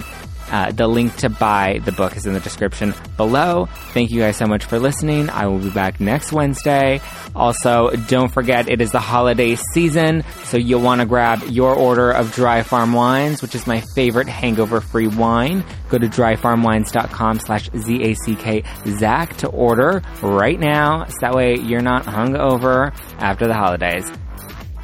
uh, 0.50 0.72
the 0.72 0.86
link 0.86 1.16
to 1.16 1.28
buy 1.28 1.80
the 1.84 1.92
book 1.92 2.16
is 2.16 2.26
in 2.26 2.34
the 2.34 2.40
description 2.40 2.94
below. 3.16 3.66
Thank 3.92 4.10
you 4.10 4.20
guys 4.20 4.36
so 4.36 4.46
much 4.46 4.64
for 4.64 4.78
listening. 4.78 5.30
I 5.30 5.46
will 5.46 5.58
be 5.58 5.70
back 5.70 6.00
next 6.00 6.32
Wednesday. 6.32 7.00
Also, 7.34 7.90
don't 8.08 8.32
forget 8.32 8.68
it 8.68 8.80
is 8.80 8.92
the 8.92 9.00
holiday 9.00 9.56
season, 9.72 10.24
so 10.44 10.56
you'll 10.56 10.80
want 10.82 11.00
to 11.00 11.06
grab 11.06 11.42
your 11.48 11.74
order 11.74 12.10
of 12.10 12.32
Dry 12.32 12.62
Farm 12.62 12.92
Wines, 12.92 13.42
which 13.42 13.54
is 13.54 13.66
my 13.66 13.82
favorite 13.94 14.28
hangover-free 14.28 15.08
wine. 15.08 15.64
Go 15.88 15.98
to 15.98 16.06
dryfarmwines.com 16.06 17.40
slash 17.40 17.70
Z-A-C-K 17.76 18.62
Zack 18.98 19.36
to 19.38 19.48
order 19.48 20.02
right 20.22 20.58
now, 20.58 21.04
so 21.06 21.14
that 21.20 21.34
way 21.34 21.56
you're 21.58 21.82
not 21.82 22.04
hungover 22.04 22.94
after 23.18 23.46
the 23.46 23.54
holidays. 23.54 24.10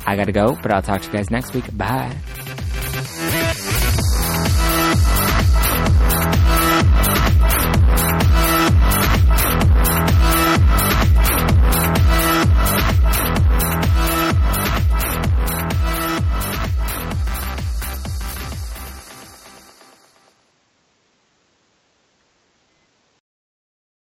I 0.06 0.16
gotta 0.16 0.32
go, 0.32 0.56
but 0.60 0.72
I'll 0.72 0.82
talk 0.82 1.02
to 1.02 1.06
you 1.06 1.12
guys 1.12 1.30
next 1.30 1.54
week. 1.54 1.76
Bye. 1.76 2.16